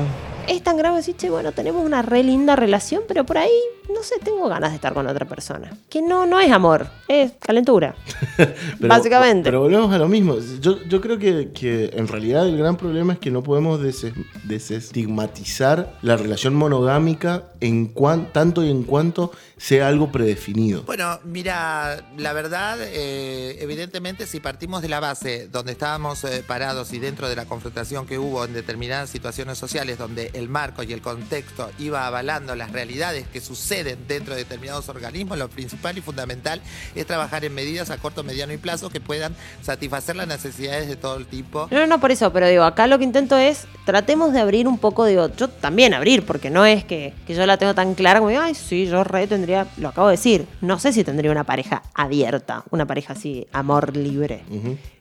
Es 0.48 0.62
tan 0.62 0.78
grave 0.78 0.98
decir, 0.98 1.16
che, 1.18 1.32
bueno, 1.32 1.52
tenemos 1.52 1.84
una 1.84 2.04
re 2.04 2.22
linda 2.22 2.56
relación, 2.56 3.02
pero 3.08 3.26
por 3.26 3.40
ahí, 3.40 3.60
no 3.94 4.04
sé, 4.04 4.16
tengo 4.24 4.48
ganas 4.50 4.72
de 4.72 4.76
estar 4.76 4.94
con 4.94 5.08
otra 5.08 5.26
persona. 5.28 5.72
Que 5.90 6.02
no, 6.02 6.26
no 6.26 6.40
es 6.40 6.52
amor, 6.52 6.88
es 7.08 7.34
calentura. 7.40 7.96
Pero- 8.38 8.88
Básicamente. 8.88 9.44
Pero 9.44 9.62
volvemos 9.62 9.92
a 9.94 9.98
lo 9.98 10.08
mismo. 10.08 10.38
Yo, 10.62 10.82
yo 10.84 11.02
creo 11.02 11.18
que, 11.18 11.52
que 11.54 11.92
en 11.94 12.08
realidad 12.08 12.48
el 12.48 12.58
gran 12.58 12.78
problema 12.78 13.14
es 13.14 13.20
que 13.20 13.32
no 13.32 13.44
podemos 13.44 13.82
des- 13.82 14.06
desestigmatizar 14.44 15.98
la 16.02 16.18
relación 16.18 16.56
monogámica 16.56 17.44
en 17.62 17.88
cuan- 17.94 18.32
tanto 18.32 18.64
y 18.64 18.70
en 18.70 18.84
cuanto 18.84 19.32
sea 19.58 19.88
algo 19.88 20.12
predefinido. 20.12 20.84
Bueno, 20.84 21.20
mira, 21.24 22.04
la 22.18 22.34
verdad, 22.34 22.78
eh, 22.82 23.58
evidentemente 23.62 24.26
si 24.28 24.40
partimos 24.40 24.82
de 24.82 24.90
la 24.90 25.00
base 25.00 25.48
donde 25.48 25.72
estábamos 25.72 26.24
eh, 26.26 26.44
parados 26.46 26.92
y 26.94 27.00
dentro 27.00 27.30
de 27.30 27.36
la 27.36 27.46
confrontación 27.46 28.06
que 28.06 28.20
hubo 28.20 28.44
en 28.46 28.54
determinadas 28.54 29.10
situaciones 29.10 29.58
sociales 29.58 29.98
donde 29.98 30.30
el 30.34 30.50
marco 30.50 30.84
y 30.84 30.92
el 30.94 31.02
contexto 31.02 31.70
iba 31.80 32.06
avalando 32.06 32.56
las 32.56 32.72
realidades 32.72 33.28
que 33.28 33.40
suceden 33.42 33.75
dentro 33.84 34.34
de 34.34 34.44
determinados 34.44 34.90
organismos, 34.90 35.38
lo 35.38 35.50
principal 35.50 35.98
y 35.98 36.02
fundamental 36.02 36.62
es 36.96 37.06
trabajar 37.06 37.46
en 37.46 37.54
medidas 37.54 37.90
a 37.90 37.98
corto, 37.98 38.24
mediano 38.24 38.54
y 38.54 38.58
plazo 38.58 38.90
que 38.90 39.00
puedan 39.00 39.36
satisfacer 39.62 40.16
las 40.16 40.28
necesidades 40.28 40.88
de 40.88 40.96
todo 40.96 41.18
el 41.18 41.26
tipo. 41.26 41.68
No, 41.72 41.80
no, 41.80 41.88
no 41.88 42.00
por 42.00 42.12
eso, 42.12 42.32
pero 42.32 42.48
digo, 42.48 42.64
acá 42.64 42.88
lo 42.88 42.98
que 42.98 43.04
intento 43.04 43.38
es, 43.38 43.68
tratemos 43.86 44.34
de 44.34 44.40
abrir 44.40 44.68
un 44.68 44.78
poco, 44.78 45.06
digo, 45.06 45.30
yo 45.36 45.48
también 45.48 45.94
abrir, 45.94 46.26
porque 46.26 46.50
no 46.50 46.66
es 46.66 46.84
que, 46.84 47.14
que 47.28 47.36
yo 47.36 47.46
la 47.46 47.58
tengo 47.58 47.74
tan 47.74 47.96
clara 47.96 48.20
como, 48.20 48.30
ay, 48.40 48.56
sí, 48.56 48.86
yo 48.88 49.04
re 49.04 49.28
tendría, 49.28 49.68
lo 49.78 49.90
acabo 49.90 50.08
de 50.08 50.14
decir, 50.14 50.48
no 50.62 50.80
sé 50.80 50.94
si 50.94 51.04
tendría 51.04 51.32
una 51.32 51.44
pareja 51.44 51.84
abierta, 51.94 52.64
una 52.70 52.86
pareja 52.86 53.14
así, 53.14 53.48
amor 53.52 53.96
libre. 53.96 54.44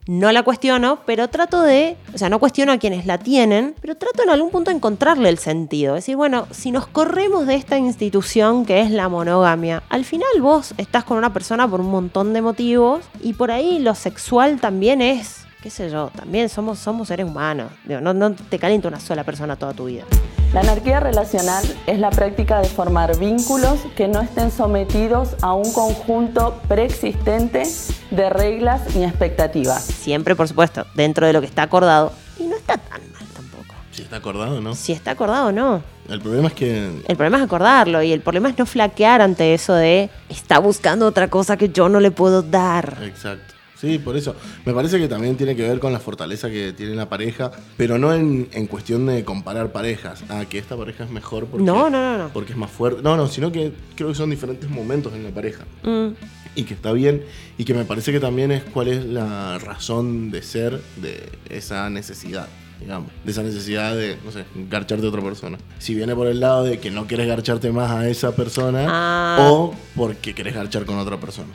No 0.06 0.30
la 0.32 0.42
cuestiono, 0.42 0.98
pero 1.06 1.28
trato 1.28 1.62
de, 1.62 1.96
o 2.12 2.18
sea, 2.18 2.28
no 2.28 2.38
cuestiono 2.38 2.72
a 2.72 2.78
quienes 2.78 3.06
la 3.06 3.18
tienen, 3.18 3.74
pero 3.80 3.96
trato 3.96 4.22
en 4.22 4.28
algún 4.28 4.50
punto 4.50 4.70
de 4.70 4.76
encontrarle 4.76 5.30
el 5.30 5.38
sentido. 5.38 5.96
Es 5.96 6.02
decir, 6.02 6.16
bueno, 6.16 6.46
si 6.50 6.72
nos 6.72 6.86
corremos 6.86 7.46
de 7.46 7.54
esta 7.54 7.78
institución 7.78 8.66
que 8.66 8.82
es 8.82 8.90
la 8.90 9.08
monogamia, 9.08 9.82
al 9.88 10.04
final 10.04 10.28
vos 10.40 10.74
estás 10.76 11.04
con 11.04 11.16
una 11.16 11.32
persona 11.32 11.66
por 11.66 11.80
un 11.80 11.90
montón 11.90 12.34
de 12.34 12.42
motivos 12.42 13.02
y 13.22 13.32
por 13.32 13.50
ahí 13.50 13.78
lo 13.78 13.94
sexual 13.94 14.60
también 14.60 15.00
es, 15.00 15.43
qué 15.64 15.70
sé 15.70 15.88
yo, 15.88 16.10
también 16.14 16.50
somos, 16.50 16.78
somos 16.78 17.08
seres 17.08 17.24
humanos. 17.26 17.72
Digo, 17.84 17.98
no, 18.02 18.12
no 18.12 18.32
te 18.34 18.58
calienta 18.58 18.86
una 18.86 19.00
sola 19.00 19.24
persona 19.24 19.56
toda 19.56 19.72
tu 19.72 19.86
vida. 19.86 20.04
La 20.52 20.60
anarquía 20.60 21.00
relacional 21.00 21.64
es 21.86 21.98
la 21.98 22.10
práctica 22.10 22.60
de 22.60 22.68
formar 22.68 23.18
vínculos 23.18 23.80
que 23.96 24.06
no 24.06 24.20
estén 24.20 24.50
sometidos 24.50 25.36
a 25.40 25.54
un 25.54 25.72
conjunto 25.72 26.60
preexistente 26.68 27.62
de 28.10 28.28
reglas 28.28 28.94
ni 28.94 29.04
expectativas. 29.04 29.82
Siempre, 29.84 30.36
por 30.36 30.48
supuesto, 30.48 30.84
dentro 30.94 31.26
de 31.26 31.32
lo 31.32 31.40
que 31.40 31.46
está 31.46 31.62
acordado. 31.62 32.12
Y 32.38 32.42
no 32.42 32.56
está 32.56 32.76
tan 32.76 33.00
mal 33.12 33.24
tampoco. 33.34 33.74
Si 33.90 34.02
está 34.02 34.16
acordado, 34.16 34.60
¿no? 34.60 34.74
Si 34.74 34.92
está 34.92 35.12
acordado 35.12 35.46
o 35.46 35.52
no. 35.52 35.82
El 36.10 36.20
problema 36.20 36.48
es 36.48 36.54
que 36.54 36.90
El 37.08 37.16
problema 37.16 37.38
es 37.38 37.44
acordarlo 37.44 38.02
y 38.02 38.12
el 38.12 38.20
problema 38.20 38.50
es 38.50 38.58
no 38.58 38.66
flaquear 38.66 39.22
ante 39.22 39.54
eso 39.54 39.72
de 39.72 40.10
está 40.28 40.58
buscando 40.58 41.06
otra 41.06 41.28
cosa 41.28 41.56
que 41.56 41.70
yo 41.70 41.88
no 41.88 42.00
le 42.00 42.10
puedo 42.10 42.42
dar. 42.42 42.98
Exacto. 43.02 43.53
Sí, 43.76 43.98
por 43.98 44.16
eso. 44.16 44.34
Me 44.64 44.72
parece 44.72 44.98
que 44.98 45.08
también 45.08 45.36
tiene 45.36 45.54
que 45.56 45.62
ver 45.62 45.78
con 45.80 45.92
la 45.92 45.98
fortaleza 46.00 46.48
que 46.48 46.72
tiene 46.72 46.94
la 46.94 47.08
pareja, 47.08 47.50
pero 47.76 47.98
no 47.98 48.14
en, 48.14 48.48
en 48.52 48.66
cuestión 48.66 49.04
de 49.06 49.24
comparar 49.24 49.72
parejas. 49.72 50.22
Ah, 50.28 50.44
que 50.48 50.58
esta 50.58 50.76
pareja 50.76 51.04
es 51.04 51.10
mejor 51.10 51.46
porque, 51.46 51.64
No, 51.64 51.90
no, 51.90 52.00
no, 52.00 52.18
no. 52.18 52.28
porque 52.32 52.52
es 52.52 52.58
más 52.58 52.70
fuerte. 52.70 53.02
No, 53.02 53.16
no, 53.16 53.26
sino 53.28 53.50
que 53.52 53.72
creo 53.96 54.08
que 54.10 54.14
son 54.14 54.30
diferentes 54.30 54.70
momentos 54.70 55.12
en 55.12 55.24
la 55.24 55.30
pareja. 55.30 55.64
Mm. 55.82 56.08
Y 56.56 56.62
que 56.64 56.74
está 56.74 56.92
bien. 56.92 57.24
Y 57.58 57.64
que 57.64 57.74
me 57.74 57.84
parece 57.84 58.12
que 58.12 58.20
también 58.20 58.52
es 58.52 58.62
cuál 58.62 58.88
es 58.88 59.04
la 59.04 59.58
razón 59.58 60.30
de 60.30 60.40
ser 60.42 60.80
de 60.96 61.28
esa 61.50 61.90
necesidad. 61.90 62.48
Digamos, 62.80 63.10
de 63.24 63.30
esa 63.30 63.42
necesidad 63.42 63.94
de, 63.96 64.18
no 64.24 64.30
sé, 64.30 64.44
garcharte 64.68 65.06
a 65.06 65.08
otra 65.08 65.22
persona. 65.22 65.58
Si 65.78 65.94
viene 65.94 66.14
por 66.14 66.26
el 66.26 66.40
lado 66.40 66.64
de 66.64 66.80
que 66.80 66.90
no 66.90 67.06
quieres 67.06 67.26
garcharte 67.28 67.70
más 67.72 67.90
a 67.90 68.08
esa 68.08 68.34
persona 68.36 68.84
Ah. 68.88 69.38
o 69.40 69.74
porque 69.96 70.34
querés 70.34 70.54
garchar 70.54 70.84
con 70.84 70.98
otra 70.98 71.18
persona. 71.18 71.48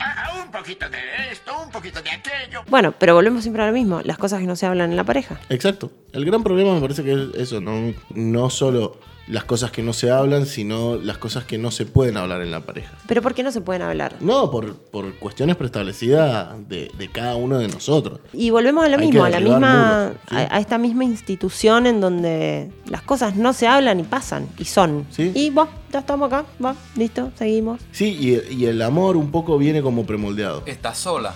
Un 0.50 0.58
poquito 0.58 0.90
de 0.90 0.98
esto, 1.30 1.52
un 1.64 1.70
poquito 1.70 2.02
de 2.02 2.10
aquello. 2.10 2.62
Bueno, 2.68 2.92
pero 2.98 3.14
volvemos 3.14 3.42
siempre 3.42 3.62
a 3.62 3.68
lo 3.68 3.72
mismo, 3.72 4.00
las 4.02 4.18
cosas 4.18 4.40
que 4.40 4.46
no 4.46 4.56
se 4.56 4.66
hablan 4.66 4.90
en 4.90 4.96
la 4.96 5.04
pareja. 5.04 5.40
Exacto. 5.48 5.92
El 6.12 6.24
gran 6.24 6.42
problema 6.42 6.74
me 6.74 6.80
parece 6.80 7.04
que 7.04 7.12
es 7.12 7.20
eso, 7.36 7.60
no, 7.60 7.94
no 8.16 8.50
solo 8.50 8.98
las 9.30 9.44
cosas 9.44 9.70
que 9.70 9.82
no 9.82 9.92
se 9.92 10.10
hablan, 10.10 10.44
sino 10.46 10.96
las 10.96 11.18
cosas 11.18 11.44
que 11.44 11.56
no 11.56 11.70
se 11.70 11.86
pueden 11.86 12.16
hablar 12.16 12.42
en 12.42 12.50
la 12.50 12.60
pareja. 12.60 12.92
Pero 13.06 13.22
¿por 13.22 13.32
qué 13.34 13.42
no 13.42 13.52
se 13.52 13.60
pueden 13.60 13.82
hablar? 13.82 14.16
No, 14.20 14.50
por, 14.50 14.76
por 14.76 15.14
cuestiones 15.18 15.56
preestablecidas 15.56 16.48
de, 16.68 16.90
de 16.98 17.08
cada 17.10 17.36
uno 17.36 17.58
de 17.58 17.68
nosotros. 17.68 18.20
Y 18.32 18.50
volvemos 18.50 18.84
a 18.84 18.88
lo 18.88 18.98
Hay 18.98 19.06
mismo, 19.06 19.24
a 19.24 19.30
la 19.30 19.40
misma, 19.40 20.02
muros, 20.08 20.16
sí. 20.28 20.36
a, 20.36 20.56
a 20.56 20.60
esta 20.60 20.78
misma 20.78 21.04
institución 21.04 21.86
en 21.86 22.00
donde 22.00 22.70
las 22.86 23.02
cosas 23.02 23.36
no 23.36 23.52
se 23.52 23.66
hablan 23.68 24.00
y 24.00 24.02
pasan 24.02 24.48
y 24.58 24.64
son. 24.64 25.06
Y 25.16 25.50
va, 25.50 25.68
ya 25.92 26.00
estamos 26.00 26.26
acá, 26.32 26.44
va, 26.64 26.74
listo, 26.96 27.30
seguimos. 27.36 27.80
Sí, 27.92 28.16
y, 28.50 28.54
y 28.54 28.66
el 28.66 28.82
amor 28.82 29.16
un 29.16 29.30
poco 29.30 29.58
viene 29.58 29.80
como 29.80 30.04
premoldeado. 30.06 30.64
Estás 30.66 30.98
sola, 30.98 31.34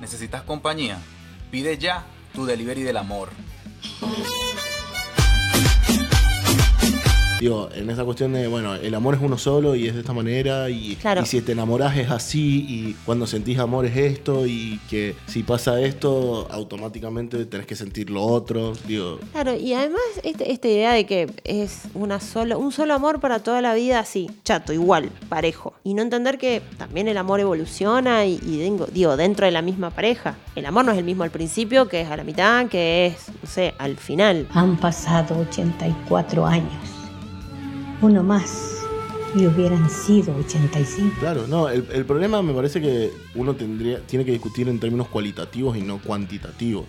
necesitas 0.00 0.42
compañía. 0.42 0.98
Pide 1.50 1.78
ya 1.78 2.04
tu 2.34 2.44
delivery 2.44 2.82
del 2.82 2.96
amor. 2.96 3.28
Digo, 7.38 7.68
en 7.74 7.90
esa 7.90 8.02
cuestión 8.04 8.32
de, 8.32 8.46
bueno, 8.48 8.74
el 8.76 8.94
amor 8.94 9.14
es 9.16 9.20
uno 9.20 9.36
solo 9.36 9.74
y 9.76 9.86
es 9.86 9.92
de 9.94 10.00
esta 10.00 10.14
manera, 10.14 10.70
y, 10.70 10.96
Claro. 10.96 11.20
y 11.20 11.26
si 11.26 11.42
te 11.42 11.52
enamorás 11.52 11.94
es 11.98 12.10
así, 12.10 12.64
y 12.66 12.96
cuando 13.04 13.26
sentís 13.26 13.58
amor 13.58 13.84
es 13.84 13.94
esto, 13.94 14.46
y 14.46 14.80
que 14.88 15.14
si 15.26 15.42
pasa 15.42 15.78
esto, 15.82 16.48
automáticamente 16.50 17.44
tenés 17.44 17.66
que 17.66 17.76
sentir 17.76 18.08
lo 18.08 18.22
otro. 18.24 18.72
Digo, 18.88 19.18
Claro, 19.32 19.54
y 19.54 19.74
además 19.74 20.00
este- 20.22 20.50
esta 20.50 20.68
idea 20.68 20.92
de 20.94 21.04
que 21.04 21.30
es 21.44 21.82
una 21.92 22.20
solo, 22.20 22.58
un 22.58 22.72
solo 22.72 22.94
amor 22.94 23.20
para 23.20 23.40
toda 23.40 23.60
la 23.60 23.74
vida, 23.74 23.98
así, 24.00 24.30
chato, 24.42 24.72
igual, 24.72 25.10
parejo. 25.28 25.74
Y 25.84 25.92
no 25.92 26.00
entender 26.00 26.38
que 26.38 26.62
también 26.78 27.06
el 27.06 27.18
amor 27.18 27.40
evoluciona 27.40 28.24
y, 28.24 28.36
y 28.46 28.60
digo, 28.60 28.86
digo, 28.90 29.14
dentro 29.18 29.44
de 29.44 29.52
la 29.52 29.60
misma 29.60 29.90
pareja. 29.90 30.36
El 30.54 30.64
amor 30.64 30.86
no 30.86 30.92
es 30.92 30.96
el 30.98 31.04
mismo 31.04 31.22
al 31.22 31.30
principio, 31.30 31.86
que 31.86 32.00
es 32.00 32.08
a 32.08 32.16
la 32.16 32.24
mitad, 32.24 32.66
que 32.68 33.04
es, 33.06 33.28
no 33.42 33.46
sé, 33.48 33.74
al 33.76 33.98
final. 33.98 34.48
Han 34.54 34.78
pasado 34.78 35.36
84 35.38 36.46
años. 36.46 36.72
Uno 38.06 38.22
más 38.22 38.84
y 39.34 39.48
hubieran 39.48 39.90
sido 39.90 40.32
85. 40.36 41.16
Claro, 41.18 41.48
no, 41.48 41.68
el, 41.68 41.84
el 41.92 42.04
problema 42.04 42.40
me 42.40 42.54
parece 42.54 42.80
que 42.80 43.10
uno 43.34 43.56
tendría, 43.56 43.98
tiene 44.06 44.24
que 44.24 44.30
discutir 44.30 44.68
en 44.68 44.78
términos 44.78 45.08
cualitativos 45.08 45.76
y 45.76 45.82
no 45.82 45.98
cuantitativos. 45.98 46.84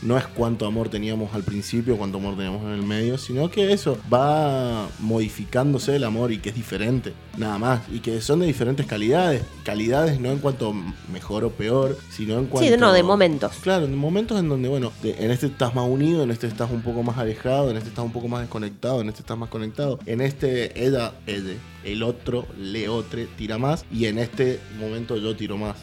No 0.00 0.16
es 0.16 0.28
cuánto 0.28 0.64
amor 0.64 0.88
teníamos 0.88 1.34
al 1.34 1.42
principio, 1.42 1.96
cuánto 1.96 2.18
amor 2.18 2.36
teníamos 2.36 2.62
en 2.62 2.70
el 2.70 2.84
medio, 2.84 3.18
sino 3.18 3.50
que 3.50 3.72
eso 3.72 3.98
va 4.12 4.86
modificándose 5.00 5.96
el 5.96 6.04
amor 6.04 6.30
y 6.30 6.38
que 6.38 6.50
es 6.50 6.54
diferente, 6.54 7.12
nada 7.36 7.58
más. 7.58 7.80
Y 7.92 8.00
que 8.00 8.20
son 8.20 8.40
de 8.40 8.46
diferentes 8.46 8.86
calidades. 8.86 9.42
Calidades 9.64 10.20
no 10.20 10.30
en 10.30 10.38
cuanto 10.38 10.72
mejor 11.12 11.44
o 11.44 11.50
peor, 11.50 11.96
sino 12.10 12.38
en 12.38 12.46
cuanto. 12.46 12.68
Sí, 12.70 12.76
no, 12.78 12.92
de 12.92 13.02
momentos. 13.02 13.52
Claro, 13.62 13.84
en 13.86 13.96
momentos 13.96 14.38
en 14.38 14.48
donde, 14.48 14.68
bueno, 14.68 14.92
de- 15.02 15.16
en 15.24 15.30
este 15.30 15.46
estás 15.46 15.74
más 15.74 15.86
unido, 15.88 16.22
en 16.22 16.30
este 16.30 16.46
estás 16.46 16.70
un 16.70 16.82
poco 16.82 17.02
más 17.02 17.18
alejado, 17.18 17.70
en 17.70 17.76
este 17.76 17.88
estás 17.88 18.04
un 18.04 18.12
poco 18.12 18.28
más 18.28 18.40
desconectado, 18.42 19.00
en 19.00 19.08
este 19.08 19.20
estás 19.20 19.36
más 19.38 19.48
conectado. 19.48 19.98
En 20.06 20.20
este, 20.20 20.84
ella, 20.86 21.12
ella, 21.26 21.54
el 21.84 22.02
otro, 22.02 22.46
le 22.58 22.88
otro, 22.88 23.20
tira 23.36 23.58
más. 23.58 23.84
Y 23.92 24.06
en 24.06 24.18
este 24.18 24.60
momento 24.78 25.16
yo 25.16 25.36
tiro 25.36 25.56
más. 25.56 25.76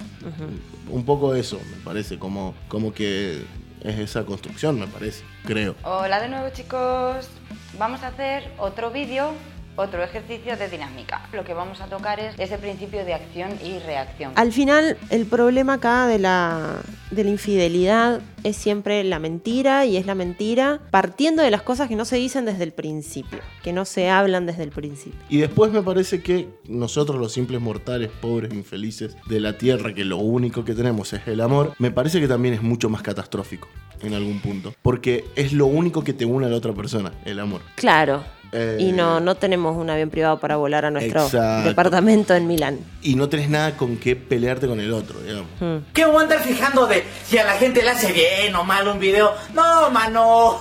Un 0.90 1.06
poco 1.06 1.36
eso, 1.36 1.58
me 1.70 1.78
parece, 1.84 2.18
como, 2.20 2.54
como 2.68 2.94
que 2.94 3.44
es 3.84 3.98
esa 4.00 4.24
construcción, 4.26 4.80
me 4.80 4.88
parece, 4.88 5.24
creo. 5.46 5.76
Hola 5.84 6.20
de 6.22 6.30
nuevo 6.30 6.50
chicos, 6.54 7.28
vamos 7.80 8.04
a 8.04 8.08
hacer 8.08 8.44
otro 8.60 8.92
vídeo, 8.92 9.32
otro 9.76 10.04
ejercicio 10.04 10.58
de 10.58 10.70
dinámica. 10.70 11.28
Lo 11.34 11.44
que 11.44 11.54
vamos 11.54 11.82
a 11.82 11.86
tocar 11.86 12.20
es 12.20 12.38
ese 12.38 12.58
principio 12.58 13.06
de 13.06 13.14
acción 13.14 13.52
y 13.64 13.80
reacción. 13.80 14.34
Al 14.36 14.52
final, 14.52 14.98
el 15.10 15.26
problema 15.26 15.74
acá 15.74 16.08
de 16.08 16.20
la, 16.20 16.82
de 17.12 17.24
la 17.24 17.30
infidelidad 17.30 18.22
es 18.44 18.56
siempre 18.56 19.04
la 19.04 19.20
mentira 19.20 19.86
y 19.86 19.98
es 19.98 20.06
la 20.06 20.16
mentira 20.16 20.80
partiendo 20.92 21.44
de 21.44 21.52
las 21.52 21.62
cosas 21.62 21.88
que 21.88 21.96
no 21.96 22.06
se 22.06 22.18
dicen 22.18 22.46
desde 22.46 22.64
el 22.64 22.74
principio, 22.74 23.40
que 23.64 23.74
no 23.74 23.86
se 23.86 24.10
hablan 24.10 24.46
desde 24.46 24.64
el 24.64 24.72
principio. 24.72 25.20
Y 25.30 25.38
después 25.38 25.72
me 25.72 25.82
parece 25.82 26.22
que 26.22 26.50
nosotros 26.68 27.20
los 27.20 27.34
simples 27.34 27.62
mortales, 27.62 28.10
pobres, 28.22 28.54
infelices 28.54 29.16
de 29.28 29.40
la 29.40 29.58
tierra, 29.58 29.94
que 29.94 30.06
lo 30.06 30.18
único 30.18 30.66
que 30.66 30.74
tenemos 30.74 31.14
es 31.14 31.28
el 31.28 31.42
amor, 31.42 31.74
me 31.80 31.92
parece 31.92 32.20
que 32.20 32.28
también 32.28 32.54
es 32.54 32.62
mucho 32.62 32.90
más 32.90 33.02
catastrófico 33.02 33.68
en 34.02 34.14
algún 34.14 34.40
punto. 34.40 34.74
Porque 34.82 35.26
es 35.36 35.54
lo 35.54 35.68
único 35.68 36.04
que 36.04 36.14
te 36.14 36.26
une 36.26 36.48
a 36.48 36.50
la 36.50 36.58
otra 36.58 36.74
persona, 36.74 37.14
el 37.26 37.40
amor. 37.40 37.62
Claro. 37.76 38.24
Eh, 38.54 38.78
Y 38.80 38.92
no, 38.92 39.20
no 39.20 39.36
tenemos 39.36 39.78
un 39.78 39.90
avión 39.90 40.10
privado 40.10 40.40
para 40.40 40.58
volar 40.58 40.86
a 40.86 40.92
nuestro 40.92 41.24
Exacto. 41.24 41.70
departamento 41.70 42.36
en 42.36 42.48
Milán. 42.48 42.80
Y 43.02 43.16
no 43.16 43.30
tenés 43.30 43.50
nada 43.50 43.78
con 43.78 43.98
qué 43.98 44.16
pelearte 44.16 44.68
con 44.68 44.80
el 44.80 44.92
otro, 44.94 45.20
digamos. 45.22 45.48
¿Qué 45.94 46.06
voy 46.06 46.18
a 46.18 46.22
andar 46.22 46.40
fijando 46.40 46.86
de 46.88 47.04
si 47.26 47.38
a 47.38 47.46
la 47.46 47.54
gente 47.54 47.82
le 47.82 47.90
hace 47.92 48.12
bien 48.12 48.54
o 48.56 48.64
mal 48.64 48.88
un 48.88 49.00
video? 49.00 49.32
No, 49.54 49.90
mano. 49.92 50.58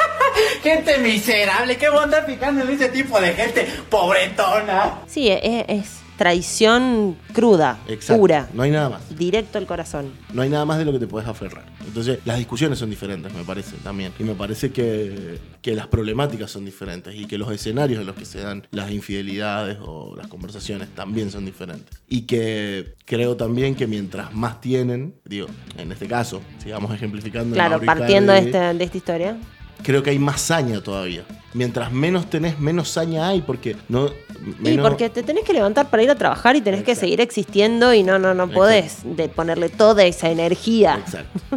gente 0.62 0.98
miserable. 0.98 1.76
¿Qué 1.76 1.88
voy 1.88 2.00
a 2.00 2.02
andar 2.04 2.26
fijando 2.26 2.62
en 2.64 2.70
ese 2.70 2.88
tipo 2.88 3.20
de 3.20 3.32
gente 3.32 3.66
pobretona? 3.88 4.98
Sí, 5.06 5.28
es, 5.30 5.64
es 5.68 6.00
traición 6.24 7.16
cruda, 7.32 7.78
Exacto. 7.88 8.20
pura, 8.20 8.46
No 8.52 8.62
hay 8.62 8.70
nada 8.70 8.90
más. 8.90 9.16
directo 9.16 9.56
al 9.56 9.64
corazón. 9.64 10.10
No 10.34 10.42
hay 10.42 10.50
nada 10.50 10.66
más 10.66 10.76
de 10.76 10.84
lo 10.84 10.92
que 10.92 10.98
te 10.98 11.06
puedes 11.06 11.26
aferrar. 11.26 11.64
Entonces, 11.86 12.18
las 12.26 12.36
discusiones 12.36 12.78
son 12.78 12.90
diferentes, 12.90 13.32
me 13.32 13.42
parece 13.42 13.76
también. 13.82 14.12
Y 14.18 14.24
me 14.24 14.34
parece 14.34 14.70
que, 14.70 15.38
que 15.62 15.74
las 15.74 15.86
problemáticas 15.86 16.50
son 16.50 16.66
diferentes 16.66 17.14
y 17.14 17.24
que 17.24 17.38
los 17.38 17.50
escenarios 17.50 18.00
en 18.02 18.06
los 18.06 18.16
que 18.16 18.26
se 18.26 18.40
dan 18.40 18.66
las 18.70 18.90
infidelidades 18.90 19.78
o 19.80 20.14
las 20.14 20.26
conversaciones 20.28 20.88
también 20.94 21.30
son 21.30 21.46
diferentes. 21.46 21.98
Y 22.06 22.22
que 22.26 22.94
creo 23.06 23.36
también 23.36 23.74
que 23.74 23.86
mientras 23.86 24.32
más 24.34 24.60
tienen, 24.60 25.14
digo, 25.24 25.46
en 25.78 25.90
este 25.90 26.06
caso, 26.06 26.42
sigamos 26.62 26.94
ejemplificando. 26.94 27.54
Claro, 27.54 27.80
partiendo 27.80 28.34
de, 28.34 28.40
este- 28.40 28.58
de 28.74 28.84
esta 28.84 28.96
historia. 28.98 29.38
Creo 29.82 30.02
que 30.02 30.10
hay 30.10 30.18
más 30.18 30.40
saña 30.40 30.80
todavía. 30.82 31.22
Mientras 31.52 31.90
menos 31.90 32.30
tenés, 32.30 32.58
menos 32.60 32.88
saña 32.90 33.28
hay 33.28 33.40
porque 33.42 33.76
no. 33.88 34.06
Y 34.06 34.62
menos- 34.62 34.88
porque 34.88 35.10
te 35.10 35.22
tenés 35.22 35.44
que 35.44 35.52
levantar 35.52 35.90
para 35.90 36.02
ir 36.02 36.10
a 36.10 36.14
trabajar 36.14 36.54
y 36.56 36.60
tenés 36.60 36.82
que 36.84 36.94
seguir 36.94 37.20
existiendo 37.20 37.92
y 37.92 38.02
no, 38.02 38.18
no, 38.18 38.34
no 38.34 38.48
podés 38.48 38.98
de 39.04 39.28
ponerle 39.28 39.68
toda 39.68 40.04
esa 40.04 40.30
energía 40.30 41.02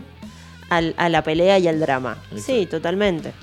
al- 0.70 0.96
a 0.98 1.10
la 1.10 1.22
pelea 1.24 1.60
y 1.60 1.68
al 1.68 1.80
drama. 1.80 2.18
Sí, 2.36 2.66
totalmente. 2.66 3.34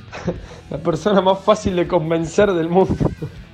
La 0.70 0.78
persona 0.78 1.20
más 1.20 1.38
fácil 1.40 1.76
de 1.76 1.86
convencer 1.86 2.52
del 2.52 2.68
mundo. 2.68 2.96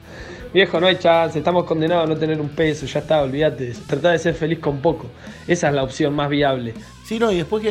Viejo, 0.55 0.81
no 0.81 0.87
hay 0.87 0.97
chance, 0.97 1.39
estamos 1.39 1.65
condenados 1.65 2.05
a 2.05 2.09
no 2.15 2.17
tener 2.19 2.41
un 2.41 2.49
peso, 2.49 2.87
ya 2.87 3.01
está, 3.01 3.21
olvídate. 3.21 3.75
Trata 3.87 4.13
de 4.13 4.19
ser 4.19 4.35
feliz 4.35 4.59
con 4.59 4.79
poco. 4.79 5.07
Esa 5.47 5.69
es 5.69 5.75
la 5.75 5.83
opción 5.83 6.15
más 6.15 6.31
viable. 6.31 6.73
Sí, 7.07 7.19
no, 7.21 7.31
y 7.31 7.37
después 7.37 7.63
que 7.63 7.69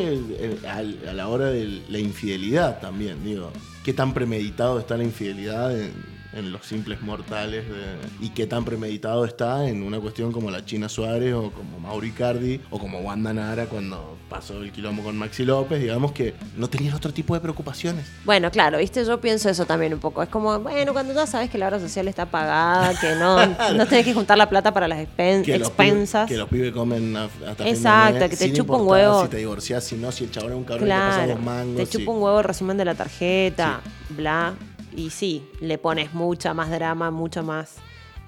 al- 0.67 0.99
a, 1.09 1.13
la 1.13 1.27
hora 1.27 1.47
de 1.47 1.81
la 1.89 1.99
infidelidad 1.99 2.79
también, 2.79 3.23
digo, 3.23 3.51
qué 3.83 3.93
tan 3.93 4.13
premeditado 4.13 4.79
está 4.79 4.95
la 4.95 5.03
infidelidad 5.03 5.77
en, 5.77 5.91
en 6.35 6.51
los 6.51 6.65
simples 6.65 7.01
mortales 7.01 7.63
de- 7.67 8.25
y 8.25 8.29
qué 8.29 8.45
tan 8.45 8.65
premeditado 8.65 9.25
está 9.25 9.67
en 9.67 9.81
una 9.83 9.99
cuestión 9.99 10.31
como 10.31 10.51
la 10.51 10.65
China 10.65 10.89
Suárez 10.89 11.33
o 11.33 11.49
como 11.51 11.79
Mauro 11.79 12.05
Icardi 12.05 12.59
o 12.69 12.77
como 12.77 12.99
Wanda 12.99 13.33
Nara 13.33 13.65
cuando 13.67 14.17
pasó 14.29 14.61
el 14.61 14.71
quilombo 14.71 15.01
con 15.03 15.17
Maxi 15.17 15.45
López, 15.45 15.79
digamos 15.81 16.11
que 16.11 16.33
no 16.57 16.67
tenían 16.67 16.93
otro 16.95 17.13
tipo 17.13 17.33
de 17.35 17.39
preocupaciones. 17.39 18.05
Bueno, 18.25 18.51
claro, 18.51 18.79
viste, 18.79 19.05
yo 19.05 19.21
pienso 19.21 19.49
eso 19.49 19.65
también 19.65 19.93
un 19.93 19.99
poco. 19.99 20.21
Es 20.23 20.29
como, 20.29 20.59
bueno, 20.59 20.91
cuando 20.93 21.13
ya 21.13 21.25
sabes 21.25 21.49
que 21.49 21.57
la 21.57 21.67
obra 21.67 21.79
social 21.79 22.07
está 22.07 22.25
pagada, 22.25 22.99
que 22.99 23.15
no, 23.15 23.37
no 23.77 23.85
tenés 23.87 24.03
que 24.03 24.13
juntar 24.13 24.37
la 24.37 24.49
plata 24.49 24.73
para 24.73 24.87
las 24.87 24.99
expen- 24.99 25.43
Que 25.43 25.57
los, 25.57 25.69
pibes, 25.71 25.87
expensas. 25.91 26.27
que 26.27 26.35
los 26.37 26.49
pibes 26.49 26.73
comen 26.73 27.15
hasta 27.15 27.67
Exacto, 27.67 28.19
mes, 28.19 28.29
que 28.29 28.35
te 28.37 28.51
chupa 28.53 28.75
un 28.75 28.87
huevo. 28.87 29.23
Si 29.23 29.29
te 29.29 29.37
divorciás, 29.37 29.83
si 29.85 29.95
no, 29.95 30.11
si 30.11 30.25
el 30.25 30.31
chabón 30.31 30.51
es 30.51 30.57
un 30.57 30.63
cabrón 30.65 30.85
que 30.87 30.93
te 30.93 30.99
pasa 30.99 31.15
Claro, 31.17 31.33
los 31.35 31.41
mangos. 31.43 31.75
te 31.77 31.87
chupa 31.97 32.11
un 32.11 32.21
huevo 32.21 32.39
el 32.39 32.43
resumen 32.45 32.77
de 32.77 32.85
la 32.85 32.95
tarjeta, 32.95 33.79
bla. 34.09 34.53
Y 34.95 35.09
sí, 35.09 35.47
le 35.59 35.77
pones 35.77 36.13
mucha 36.13 36.53
más 36.53 36.69
drama, 36.71 37.11
mucha 37.11 37.41
más 37.41 37.75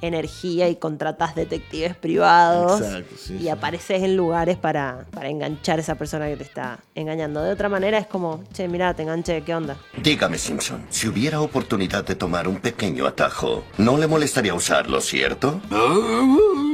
energía 0.02 0.70
y 0.70 0.76
contratas 0.76 1.34
detectives 1.34 1.96
privados 1.96 2.82
Exacto, 2.82 3.16
sí, 3.18 3.36
y 3.36 3.40
sí. 3.40 3.50
apareces 3.50 4.04
en 4.04 4.16
lugares 4.16 4.58
para, 4.58 5.06
para 5.12 5.30
enganchar 5.30 5.80
a 5.80 5.82
esa 5.82 5.96
persona 5.96 6.28
que 6.28 6.38
te 6.38 6.44
está 6.44 6.80
engañando. 6.94 7.42
De 7.42 7.52
otra 7.52 7.68
manera 7.70 7.98
es 7.98 8.06
como, 8.06 8.44
che, 8.54 8.68
mira, 8.68 8.94
te 8.94 9.04
enganché, 9.04 9.42
¿qué 9.42 9.56
onda? 9.56 9.78
Dígame, 10.02 10.38
Simpson, 10.38 10.86
si 10.90 11.08
hubiera 11.08 11.42
oportunidad 11.42 12.06
de 12.06 12.16
tomar 12.16 12.48
un 12.48 12.58
pequeño 12.58 13.08
atajo, 13.08 13.64
no 13.78 13.98
le 13.98 14.08
molestaría 14.08 14.54
usarlo, 14.54 15.02
¿cierto? 15.02 15.60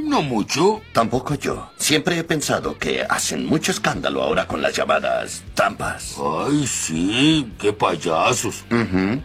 No 0.04 0.22
mucho. 0.22 0.82
Tampoco 0.94 1.36
yo. 1.36 1.70
Siempre 1.78 2.18
he 2.18 2.24
pensado 2.24 2.78
que 2.78 3.04
hacen 3.08 3.46
mucho 3.46 3.72
escándalo 3.72 4.22
ahora 4.22 4.48
con 4.48 4.62
las 4.62 4.76
llamadas 4.76 5.44
trampas. 5.54 6.16
Ay, 6.20 6.68
sí, 6.68 7.52
qué 7.60 7.74
payasos. 7.74 8.64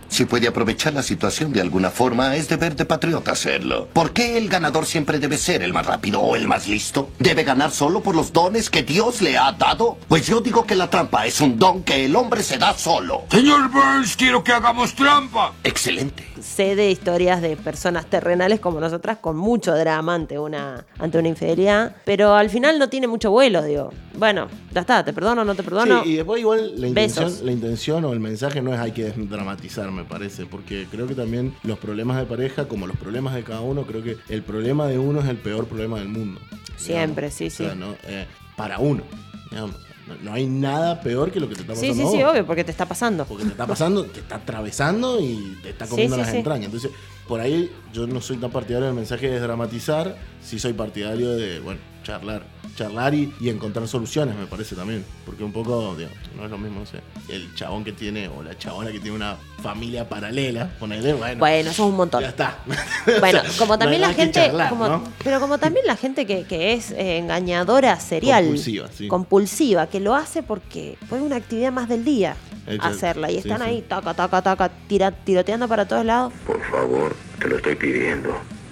Si 0.09 0.25
puede 0.25 0.49
aprovechar 0.49 0.95
la 0.95 1.03
situación 1.03 1.53
de 1.53 1.61
alguna 1.61 1.91
forma, 1.91 2.37
es 2.37 2.49
deber 2.49 2.77
de 2.77 2.85
patriota 2.85 3.33
hacerlo. 3.33 3.89
¿Por 3.93 4.13
qué 4.13 4.39
el 4.39 4.49
ganador 4.49 4.87
siempre 4.87 5.19
debe 5.19 5.37
ser 5.37 5.63
el 5.63 5.73
más 5.73 5.87
rápido 5.87 6.21
o 6.21 6.37
el 6.37 6.49
más 6.49 6.69
listo? 6.69 7.11
¿Debe 7.19 7.45
ganar 7.45 7.71
solo 7.71 8.03
por 8.03 8.15
los 8.15 8.33
dones 8.33 8.71
que 8.71 8.83
Dios 8.83 9.21
le 9.23 9.37
ha 9.37 9.53
dado? 9.53 9.99
Pues 10.09 10.27
yo 10.27 10.41
digo 10.41 10.65
que 10.65 10.75
la 10.75 10.91
trampa 10.91 11.27
es 11.27 11.41
un 11.41 11.59
don 11.59 11.83
que 11.83 12.05
el 12.05 12.17
hombre 12.17 12.43
se 12.43 12.59
da 12.59 12.77
solo. 12.77 13.25
Señor 13.31 13.71
Burns, 13.71 14.17
quiero 14.17 14.43
que 14.43 14.53
hagamos 14.53 14.95
trampa. 14.95 15.53
Excelente. 15.65 16.27
Sé 16.41 16.77
de 16.77 16.91
historias 16.91 17.43
de 17.43 17.57
personas 17.57 18.07
terrenales 18.07 18.61
como 18.61 18.81
nosotras 18.81 19.19
con 19.19 19.37
mucho 19.37 19.75
drama 19.75 20.15
ante 20.15 20.39
una 20.39 20.68
una, 20.69 20.85
ante 20.99 21.19
una 21.19 21.29
infidelidad, 21.29 21.97
pero 22.05 22.35
al 22.35 22.51
final 22.51 22.79
no 22.79 22.89
tiene 22.89 23.07
mucho 23.07 23.31
vuelo, 23.31 23.63
digo. 23.63 23.93
Bueno, 24.15 24.49
ya 24.73 24.81
está, 24.81 25.05
te 25.05 25.13
perdono, 25.13 25.45
no 25.45 25.55
te 25.55 25.63
perdono. 25.63 26.03
Sí, 26.03 26.11
y 26.11 26.17
después 26.17 26.41
igual 26.41 26.81
la 26.81 26.89
intención, 26.89 27.33
la 27.43 27.53
intención 27.53 28.05
o 28.05 28.13
el 28.13 28.21
mensaje 28.21 28.63
no 28.63 28.75
es 28.75 28.81
hay 28.81 28.93
que 28.93 29.11
dramatizar, 29.11 29.91
me 29.91 30.05
parece, 30.05 30.47
porque 30.47 30.87
creo 30.91 31.07
que 31.07 31.15
también 31.15 31.55
los 31.63 31.79
problemas 31.79 32.19
de 32.19 32.25
pareja, 32.27 32.67
como 32.69 32.87
los 32.87 32.97
problemas 32.97 33.35
de 33.35 33.45
cada 33.45 33.61
uno, 33.61 33.83
creo 33.83 34.03
que 34.03 34.17
el 34.29 34.43
problema 34.43 34.87
de 34.87 34.99
uno 34.99 35.21
es 35.21 35.29
el 35.29 35.37
peor 35.37 35.67
problema 35.67 35.99
del 35.99 36.09
mundo. 36.09 36.41
Siempre, 36.77 37.31
sí, 37.31 37.47
O 37.47 37.51
sea, 37.51 37.73
sí. 37.73 37.79
¿no? 37.79 37.95
Eh, 38.05 38.27
para 38.57 38.79
uno. 38.79 39.03
digamos. 39.51 39.88
No, 40.09 40.15
no 40.23 40.33
hay 40.33 40.47
nada 40.47 41.01
peor 41.01 41.31
que 41.31 41.39
lo 41.41 41.49
que 41.49 41.55
te 41.55 41.61
está 41.61 41.75
pasando. 41.75 41.95
Sí, 41.95 42.01
sí, 42.01 42.09
sí, 42.17 42.23
obvio, 42.23 42.45
porque 42.47 42.65
te 42.65 42.71
está 42.71 42.87
pasando. 42.87 43.25
Porque 43.27 43.45
te 43.45 43.51
está 43.51 43.67
pasando, 43.67 44.05
te 44.05 44.21
está 44.21 44.37
atravesando 44.37 45.21
y 45.21 45.59
te 45.63 45.71
está 45.71 45.87
comiendo 45.87 46.17
Sí, 46.17 46.21
sí, 46.21 46.25
las 46.25 46.31
sí. 46.33 46.39
entrañas. 46.39 46.67
Entonces, 46.67 46.91
por 47.27 47.41
ahí 47.41 47.71
yo 47.93 48.07
no 48.07 48.21
soy 48.21 48.39
tan 48.39 48.51
partidario 48.51 48.87
del 48.87 48.95
mensaje 48.97 49.29
de 49.29 49.39
dramatizar, 49.39 50.17
sí 50.43 50.59
soy 50.59 50.73
partidario 50.73 51.37
de, 51.37 51.61
bueno, 51.61 51.81
charlar. 52.09 52.43
Charlar 52.75 53.13
y, 53.13 53.35
y 53.41 53.49
encontrar 53.51 53.87
soluciones, 53.89 54.37
me 54.37 54.47
parece 54.47 54.75
también. 54.77 55.05
Porque 55.27 55.43
un 55.45 55.53
poco, 55.53 55.95
digo, 55.97 56.11
no 56.37 56.45
es 56.45 56.51
lo 56.51 56.57
mismo, 56.59 56.81
no 56.81 56.87
sé, 56.87 57.01
el 57.29 57.53
chabón 57.55 57.83
que 57.85 57.93
tiene, 57.93 58.29
o 58.29 58.43
la 58.43 58.57
chabona 58.57 58.91
que 58.93 59.01
tiene 59.01 59.17
una 59.17 59.37
familia 59.63 60.09
paralela, 60.09 60.71
ponele, 60.79 61.13
bueno. 61.15 61.39
Bueno, 61.41 61.71
eso 61.71 61.83
es 61.85 61.91
un 61.91 61.97
montón. 61.97 62.23
Ya 62.23 62.29
está. 62.29 62.59
Bueno, 63.21 63.41
como 63.59 63.69
no 63.69 63.73
hay 63.75 63.79
también 63.81 64.01
la 64.03 64.13
gente, 64.15 64.41
charlar, 64.41 64.69
como- 64.71 64.89
¿no? 64.89 65.05
pero 65.25 65.41
como 65.41 65.59
también 65.59 65.87
la 65.87 65.97
gente 65.97 66.25
que, 66.25 66.45
que 66.45 66.73
es 66.75 66.93
eh, 66.93 67.19
engañadora 67.19 67.99
serial, 68.01 68.45
Compulsiva, 68.45 68.89
sí. 68.97 69.09
compulsiva, 69.09 69.87
que 69.89 69.99
lo 70.01 70.15
hace 70.15 70.43
porque 70.45 70.97
fue 71.09 71.21
una 71.21 71.37
actividad 71.37 71.73
más 71.73 71.89
del 71.89 72.05
día 72.05 72.37
hacerla 72.81 73.31
y 73.31 73.35
sí, 73.35 73.49
están 73.49 73.59
sí. 73.59 73.65
ahí, 73.65 73.83
taca, 73.83 74.15
taca, 74.15 74.41
taca, 74.43 74.71
tira- 74.89 75.11
tiroteando 75.11 75.67
para 75.67 75.87
todos 75.89 76.05
lados. 76.05 76.33
Por 76.47 76.63
favor, 76.71 77.17
te 77.41 77.49
lo 77.49 77.57
estoy 77.57 77.75
pidiendo. 77.75 78.31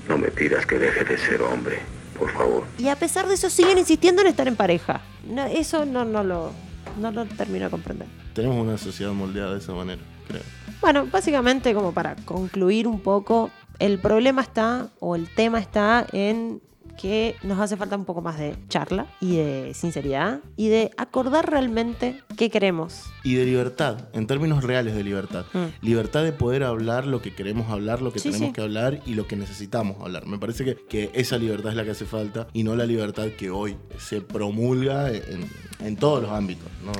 No 0.08 0.16
me 0.16 0.28
pidas 0.28 0.64
que 0.66 0.78
deje 0.78 1.02
de 1.04 1.18
ser 1.18 1.42
hombre. 1.42 1.80
Por 2.18 2.30
favor. 2.32 2.64
Y 2.78 2.88
a 2.88 2.96
pesar 2.96 3.26
de 3.26 3.34
eso 3.34 3.50
siguen 3.50 3.78
insistiendo 3.78 4.22
en 4.22 4.28
estar 4.28 4.48
en 4.48 4.56
pareja. 4.56 5.00
No, 5.28 5.44
eso 5.46 5.84
no, 5.84 6.04
no 6.04 6.24
lo, 6.24 6.52
no 6.98 7.10
lo 7.10 7.26
termino 7.26 7.66
de 7.66 7.70
comprender. 7.70 8.08
Tenemos 8.34 8.56
una 8.58 8.78
sociedad 8.78 9.12
moldeada 9.12 9.52
de 9.52 9.58
esa 9.58 9.72
manera, 9.72 10.02
creo. 10.28 10.42
Bueno, 10.80 11.06
básicamente 11.06 11.74
como 11.74 11.92
para 11.92 12.16
concluir 12.16 12.86
un 12.86 13.00
poco, 13.00 13.50
el 13.78 13.98
problema 13.98 14.42
está, 14.42 14.88
o 15.00 15.16
el 15.16 15.28
tema 15.34 15.58
está 15.58 16.06
en 16.12 16.60
que 17.00 17.36
nos 17.42 17.58
hace 17.60 17.76
falta 17.76 17.96
un 17.96 18.04
poco 18.04 18.20
más 18.22 18.38
de 18.38 18.56
charla 18.68 19.06
y 19.20 19.36
de 19.36 19.72
sinceridad 19.74 20.40
y 20.56 20.68
de 20.68 20.90
acordar 20.96 21.50
realmente 21.50 22.20
qué 22.36 22.50
queremos. 22.50 23.04
Y 23.24 23.34
de 23.34 23.44
libertad, 23.44 24.08
en 24.12 24.26
términos 24.26 24.62
reales 24.64 24.94
de 24.94 25.02
libertad. 25.04 25.44
Mm. 25.52 25.84
Libertad 25.84 26.22
de 26.24 26.32
poder 26.32 26.62
hablar 26.62 27.06
lo 27.06 27.20
que 27.22 27.34
queremos 27.34 27.70
hablar, 27.70 28.02
lo 28.02 28.12
que 28.12 28.18
Sí, 28.18 28.30
tenemos 28.30 28.48
sí. 28.48 28.52
que 28.54 28.60
hablar 28.62 29.00
y 29.06 29.14
lo 29.14 29.26
que 29.26 29.36
necesitamos 29.36 30.00
hablar. 30.00 30.26
Me 30.26 30.38
parece 30.38 30.64
que, 30.64 30.76
que 30.88 31.10
esa 31.14 31.38
libertad 31.38 31.70
es 31.70 31.76
la 31.76 31.84
que 31.84 31.90
hace 31.90 32.06
falta 32.06 32.46
y 32.52 32.62
no 32.62 32.76
la 32.76 32.86
libertad 32.86 33.26
que 33.36 33.50
hoy 33.50 33.76
se 33.98 34.20
promulga 34.20 35.10
en, 35.10 35.48
en 35.80 35.96
todos 35.96 36.22
los 36.22 36.30
ámbitos. 36.30 36.66
No, 36.84 36.92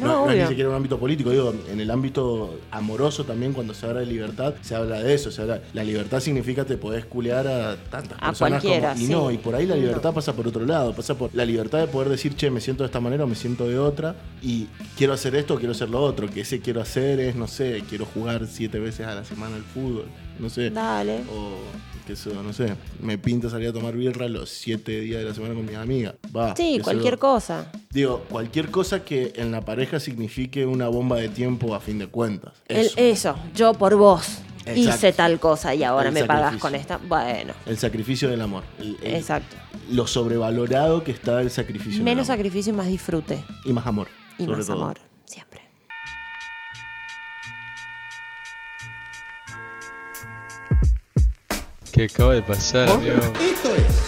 No, 0.00 0.06
no- 0.06 0.26
no 0.26 0.30
es 0.32 0.42
ni 0.42 0.48
siquiera 0.48 0.70
un 0.70 0.76
ámbito 0.76 0.98
político, 0.98 1.30
digo, 1.30 1.54
en 1.70 1.80
el 1.80 1.90
ámbito 1.90 2.58
amoroso 2.70 3.24
también 3.24 3.52
cuando 3.52 3.74
se 3.74 3.86
habla 3.86 4.00
de 4.00 4.06
libertad, 4.06 4.54
se 4.62 4.74
habla 4.74 5.02
de 5.02 5.14
eso. 5.14 5.30
Se 5.30 5.42
habla, 5.42 5.60
la 5.74 5.84
libertad 5.84 6.20
significa 6.20 6.64
te 6.64 6.76
podés 6.76 7.04
culear 7.04 7.46
a 7.46 7.76
tantas 7.90 8.18
A 8.20 8.26
personas 8.28 8.62
cualquiera, 8.62 8.92
como... 8.92 9.02
Y 9.02 9.06
sí. 9.06 9.12
no, 9.12 9.30
y 9.36 9.38
por 9.38 9.54
ahí 9.54 9.66
la 9.66 9.76
libertad 9.76 10.12
pasa 10.12 10.32
por 10.34 10.46
otro 10.48 10.64
lado, 10.66 10.94
pasa 10.94 11.16
por 11.16 11.34
la 11.34 11.44
libertad 11.44 11.78
de 11.78 11.86
poder 11.86 12.08
decir, 12.08 12.34
che, 12.34 12.50
me 12.50 12.60
siento 12.60 12.82
de 12.82 12.86
esta 12.86 13.00
manera 13.00 13.24
o 13.24 13.26
me 13.26 13.34
siento 13.36 13.68
de 13.68 13.78
otra 13.78 14.16
y 14.42 14.66
quiero 14.96 15.12
hacer 15.12 15.34
esto 15.36 15.54
o 15.54 15.56
quiero 15.58 15.72
hacer 15.72 15.88
lo 15.90 16.00
otro, 16.02 16.28
que 16.28 16.40
ese 16.40 16.60
quiero 16.60 16.80
hacer 16.80 17.20
es, 17.20 17.36
no 17.36 17.46
sé, 17.46 17.82
quiero 17.88 18.04
jugar 18.06 18.46
siete 18.46 18.78
veces 18.78 19.06
a 19.06 19.14
la 19.14 19.24
semana 19.24 19.56
al 19.56 19.62
fútbol, 19.62 20.06
no 20.38 20.50
sé. 20.50 20.70
Dale. 20.70 21.20
O, 21.32 21.56
qué 22.06 22.14
sé 22.14 22.30
yo, 22.32 22.42
no 22.42 22.52
sé, 22.52 22.74
me 23.02 23.18
pinta 23.18 23.50
salir 23.50 23.68
a 23.68 23.72
tomar 23.72 23.94
birra 23.94 24.28
los 24.28 24.48
siete 24.50 25.00
días 25.00 25.20
de 25.20 25.28
la 25.28 25.34
semana 25.34 25.54
con 25.54 25.64
mis 25.66 25.74
amigas. 25.76 26.14
Va. 26.36 26.54
Sí, 26.56 26.78
cualquier 26.82 27.18
cosa. 27.18 27.70
Digo, 27.90 28.24
cualquier 28.28 28.70
cosa 28.70 29.04
que 29.04 29.32
en 29.36 29.50
la 29.50 29.62
pareja 29.64 29.98
signifique 29.98 30.66
una 30.66 30.88
bomba 30.88 31.16
de 31.16 31.28
tiempo 31.28 31.74
a 31.74 31.80
fin 31.80 31.98
de 31.98 32.06
cuentas. 32.06 32.52
El- 32.68 32.86
Eso. 32.86 32.94
eso, 32.98 33.36
yo 33.54 33.74
por 33.74 33.96
vos 33.96 34.38
Exacto. 34.66 34.80
hice 34.96 35.12
tal 35.12 35.38
cosa 35.40 35.74
y 35.74 35.84
ahora 35.84 36.08
El 36.08 36.14
me 36.14 36.24
pagas 36.24 36.56
con 36.56 36.74
esta. 36.74 36.96
Bueno, 36.98 37.54
El 37.66 37.78
sacrificio 37.78 38.28
del 38.28 38.40
amor. 38.40 38.64
El- 38.78 38.98
el- 39.02 39.14
exacto. 39.14 39.56
Lo 39.90 40.06
sobrevalorado 40.06 41.04
que 41.04 41.12
está 41.12 41.40
el 41.40 41.50
sacrificio 41.50 41.94
del 41.98 42.02
Menos 42.04 42.28
amor. 42.28 42.36
sacrificio 42.38 42.72
y 42.72 42.76
más 42.76 42.86
disfrute. 42.88 43.44
Y 43.64 43.72
más 43.72 43.86
amor. 43.86 44.08
Y 44.38 44.44
sobre 44.44 44.56
más 44.58 44.66
todo. 44.66 44.82
amor, 44.82 44.98
siempre. 45.24 45.60
¿Qué 51.92 52.04
acaba 52.04 52.34
de 52.34 52.42
pasar? 52.42 52.88
Esto 52.88 53.74
es 53.74 54.05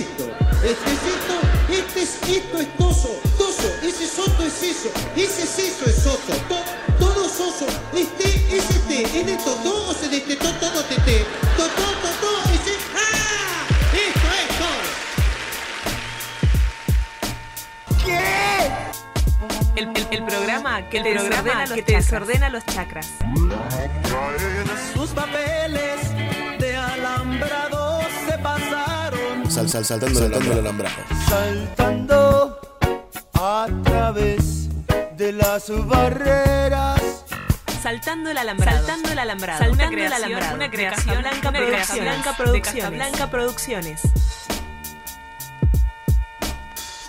esto, 0.00 0.24
¿qué 0.62 0.70
es 0.70 0.76
esto? 0.78 0.88
Este 0.88 0.90
es 0.92 1.02
esto, 1.14 1.34
este 1.72 2.02
es, 2.02 2.36
esto 2.36 2.58
es 2.58 2.76
toso, 2.76 3.10
toso, 3.38 3.68
ese 3.82 4.06
soto 4.06 4.42
es 4.44 4.62
eso, 4.62 4.90
ese 5.16 5.42
es 5.42 5.58
eso 5.58 5.84
es 5.86 5.96
soto, 6.02 6.32
to- 6.48 6.64
todo 6.98 7.28
soso, 7.28 7.66
este 7.94 8.24
es 8.56 8.70
este, 8.70 9.02
es 9.02 9.28
esto, 9.28 9.54
todo 9.62 9.94
se 9.94 10.08
de 10.08 10.16
este, 10.18 10.36
to, 10.36 10.50
todo 10.54 10.82
tete, 10.84 11.24
to, 11.56 11.64
to, 11.64 11.68
to, 12.02 12.08
to, 12.20 12.50
ese, 12.54 12.74
¡ah! 12.96 13.66
Esto 13.92 14.28
es 14.40 14.48
todo. 14.58 14.78
El, 19.76 19.88
el- 19.96 20.06
el 20.10 20.24
programa 20.24 20.88
que 20.88 21.00
te 21.02 21.14
desordena, 21.14 21.66
los, 21.66 21.72
que 21.72 21.82
te 21.82 21.92
desordena 21.96 22.48
los 22.48 22.64
chakras. 22.66 23.08
Sus 24.94 25.10
papeles 25.10 26.10
de 26.58 26.76
alambrado. 26.76 27.77
Sal, 29.58 29.68
sal, 29.68 29.84
saltando, 29.84 30.20
saltando 30.20 30.52
el 30.52 30.58
alambrado. 30.60 30.96
Saltando 31.28 32.60
a 33.34 33.66
través 33.82 34.68
de 35.16 35.32
las 35.32 35.68
barreras. 35.88 37.24
Saltando 37.82 38.30
el 38.30 38.38
alambrado. 38.38 38.78
Saltando 38.78 39.10
el 39.10 39.18
alambrado. 39.18 39.58
Saltando 39.58 39.82
una 39.82 39.84
el 39.88 39.94
creación, 39.94 40.22
alambrado. 40.22 40.54
Una 40.54 40.64
De 40.64 40.70
creación, 40.70 41.16
de 41.16 41.22
Producciones. 41.50 42.24
De 42.24 42.34
Producciones. 42.36 42.74
Casablanca 42.76 43.30
Producciones. 43.32 44.02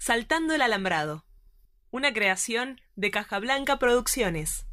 Saltando 0.02 0.56
el 0.56 0.64
alambrado. 0.64 1.26
Una 1.92 2.14
creación 2.14 2.82
de 2.96 3.12
Caja 3.12 3.38
Blanca 3.38 3.78
Producciones. 3.78 4.66